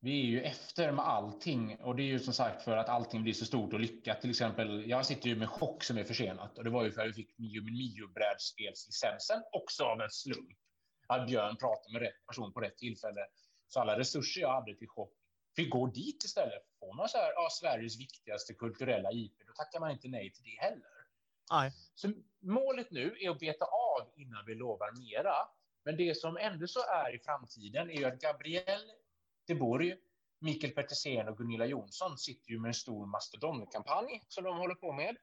[0.00, 3.22] Vi är ju efter med allting och det är ju som sagt för att allting
[3.22, 4.20] blir så stort och lyckat.
[4.20, 7.02] Till exempel, jag sitter ju med chock som är försenat och det var ju för
[7.02, 10.58] att vi fick Mio Mio brädspelslicensen också av en slump.
[11.06, 13.20] Att Björn pratade med rätt person på rätt tillfälle.
[13.68, 15.12] Så alla resurser jag hade till chock
[15.56, 16.62] fick gå dit istället.
[16.80, 20.44] Får man så här, ja, Sveriges viktigaste kulturella IP, då tackar man inte nej till
[20.44, 20.96] det heller.
[21.50, 21.72] Nej.
[21.94, 25.34] Så målet nu är att beta av innan vi lovar mera.
[25.86, 28.80] Men det som ändå så är i framtiden är ju att Gabriel
[29.46, 29.96] de Bourg,
[30.40, 34.92] Mikael Petersen och Gunilla Jonsson sitter ju med en stor mastodontkampanj som de håller på
[34.92, 35.16] med.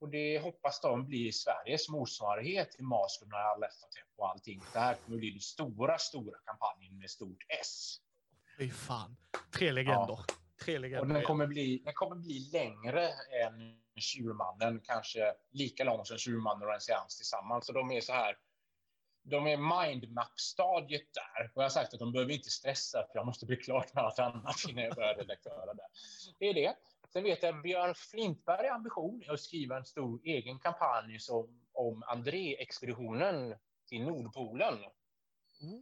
[0.00, 2.84] Och det hoppas de blir Sveriges motsvarighet till
[3.26, 3.66] när alla
[4.16, 4.62] och allting.
[4.72, 7.96] Det här kommer bli den stora, stora kampanjen med stort S.
[8.58, 9.16] Fy fan.
[9.58, 10.18] Tre legender.
[10.64, 11.14] Tre Och legender.
[11.14, 13.08] den kommer bli, den kommer bli längre
[13.44, 17.66] än Tjurmannen, kanske lika lång som Tjurmannen och en seans tillsammans.
[17.66, 18.36] Så de är så här.
[19.28, 21.50] De är mindmap-stadiet där.
[21.54, 24.04] Och jag har sagt att de behöver inte stressa för jag måste bli klart med
[24.04, 25.86] allt annat innan jag börjar redaktöra där.
[26.38, 26.76] Det är det.
[27.12, 32.02] Sen vet jag Björn Flintberg ambition är att skriva en stor egen kampanj som, om
[32.02, 33.54] André-expeditionen
[33.88, 34.74] till Nordpolen.
[35.60, 35.80] Oh.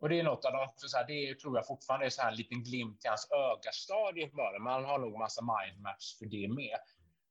[0.00, 2.30] Och det är något av de, så här, det tror jag fortfarande är så här
[2.30, 4.58] en liten glimt i hans öga-stadiet bara.
[4.58, 6.78] Man har nog massa mindmaps för det med.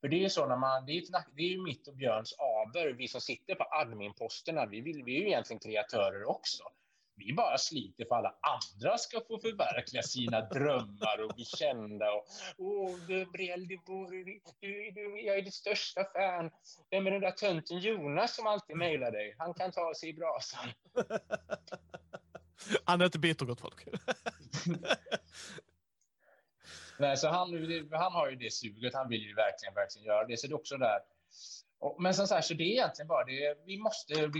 [0.03, 2.35] För det är så när man, det är, nack- det är ju mitt och Björns
[2.39, 6.63] aber, vi som sitter på adminposterna, vi, vill, vi är ju egentligen kreatörer också.
[7.15, 12.11] Vi bara sliter för alla andra ska få förverkliga sina drömmar och bli kända.
[12.11, 12.25] Och,
[12.57, 13.79] Åh, Gabriel, du,
[14.61, 16.51] du, du, jag är ditt största fan.
[16.89, 19.35] Vem är den där tönten Jonas som alltid mejlar dig?
[19.37, 20.69] Han kan ta sig i brasan.
[22.85, 23.87] Han är inte bitter gott folk.
[26.99, 27.49] Nej, så han,
[27.91, 28.93] han har ju det suget.
[28.93, 30.37] Han vill ju verkligen, verkligen göra det.
[30.37, 30.99] Så det är också där.
[31.99, 33.57] Men som sagt, så det är egentligen bara det.
[33.65, 34.31] Vi måste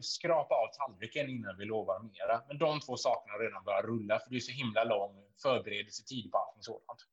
[0.00, 2.42] skrapa av tallriken innan vi lovar mera.
[2.48, 6.30] Men de två sakerna har redan börjat rulla, för det är så himla lång förberedelsetid
[6.30, 7.06] på allting sådant.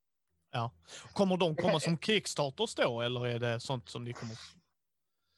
[1.14, 4.36] Kommer de komma som kickstarters då, eller är det sånt som ni kommer...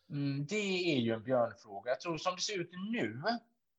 [0.10, 1.92] Mm, det är ju en björnfråga.
[1.92, 3.22] Jag tror som det ser ut nu,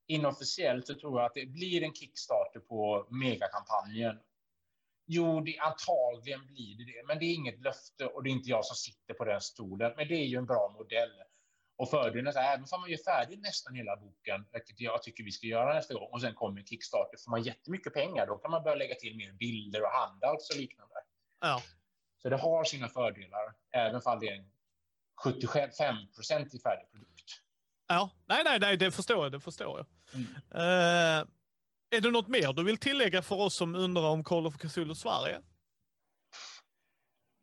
[0.07, 4.19] inofficiellt, så tror jag att det blir en kickstarter på megakampanjen.
[5.11, 8.51] Jo, det, antagligen blir det det, men det är inget löfte och det är inte
[8.51, 9.93] jag som sitter på den stolen.
[9.97, 11.23] Men det är ju en bra modell.
[11.77, 15.25] Och fördelen är att även om man gör färdig nästan hela boken, vilket jag tycker
[15.25, 18.51] vi ska göra nästa gång, och sen kommer Kickstarter, får man jättemycket pengar, då kan
[18.51, 20.95] man börja lägga till mer bilder och handouts och liknande.
[21.41, 21.63] Ja.
[22.23, 24.51] Så det har sina fördelar, även om det är en
[25.25, 27.43] 75 procent i färdig produkt.
[27.89, 29.33] Ja, nej, nej, nej, det förstår jag.
[29.33, 29.87] Det förstår jag.
[30.15, 31.21] Mm.
[31.21, 31.29] Eh,
[31.91, 34.95] är det något mer du vill tillägga för oss som undrar om Call of Cthulhu
[34.95, 35.43] Sverige?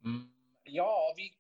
[0.03, 0.31] Mm.
[0.63, 1.31] Ja, vi,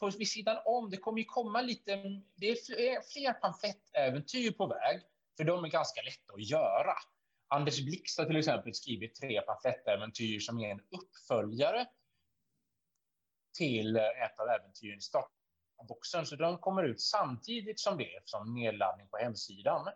[0.00, 1.96] på, vid sidan om, det kommer ju komma lite,
[2.34, 5.00] det är fler, fler pamflettäventyr på väg,
[5.36, 6.94] för de är ganska lätta att göra.
[7.48, 11.86] Anders Blixt har till exempel skrivit tre pamflettäventyr som är en uppföljare
[13.58, 19.08] till ett av äventyren i startboxen, så de kommer ut samtidigt som det, som nedladdning
[19.08, 19.88] på hemsidan.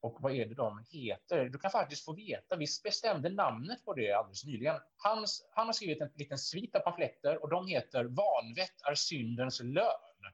[0.00, 1.44] Och vad är det de heter?
[1.44, 2.56] Du kan faktiskt få veta.
[2.56, 4.76] Vi bestämde namnet på det alldeles nyligen.
[4.96, 9.60] Hans, han har skrivit en liten svit av pamfletter och de heter Vanvett är syndens
[9.60, 10.32] lön.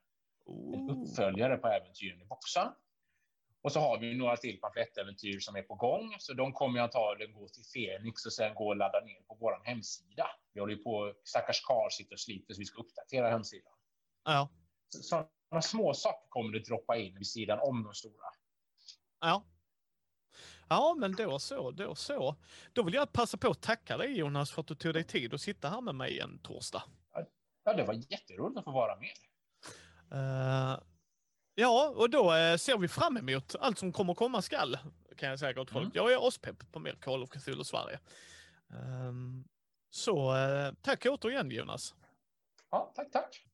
[0.75, 2.69] En uppföljare på äventyren i boxen.
[3.63, 6.85] Och så har vi några till pamflettäventyr som är på gång, så de kommer jag
[6.85, 10.27] antagligen gå till Fenix och sen gå och ladda ner på vår hemsida.
[10.53, 13.73] Vi håller ju på, stackars Karl sitter och sliter så vi ska uppdatera hemsidan.
[14.25, 14.49] Ja.
[14.89, 18.27] Så, sådana små saker kommer det droppa in vid sidan om de stora.
[19.21, 19.45] Ja.
[20.69, 22.37] Ja, men då så, då så.
[22.73, 25.35] Då vill jag passa på att tacka dig Jonas för att du tog dig tid
[25.35, 26.83] att sitta här med mig en torsdag.
[27.65, 29.11] Ja, det var jätteroligt att få vara med.
[30.13, 30.79] Eh,
[31.55, 34.79] ja, och då eh, ser vi fram emot allt som kommer komma skall,
[35.17, 35.85] kan jag säga gott folk.
[35.85, 35.93] Mm.
[35.95, 37.99] Jag är aspepp på mer Call of Cthulhu Sverige.
[38.71, 39.45] Ehm,
[39.91, 41.95] så eh, tack återigen Jonas.
[42.71, 43.47] Ja, tack, tack.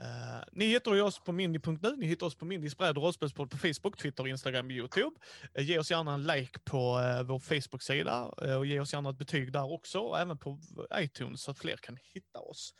[0.00, 3.58] Uh, ni hittar oss på mindy.nu, ni hittar oss på Mindys bräd och rollspelspodd på
[3.58, 5.16] Facebook, Twitter, Instagram och Youtube.
[5.58, 8.24] Uh, ge oss gärna en like på uh, vår Facebook-sida
[8.58, 10.58] och ge oss gärna ett betyg där också, och även på
[10.94, 12.74] iTunes så att fler kan hitta oss.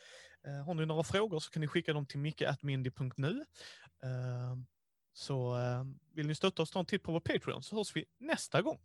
[0.65, 3.45] har ni några frågor så kan ni skicka dem till micke.mindy.nu.
[5.13, 5.57] så
[6.15, 8.79] vill ni stötta oss, ta en titt på vår Patreon så hörs vi nästa gång.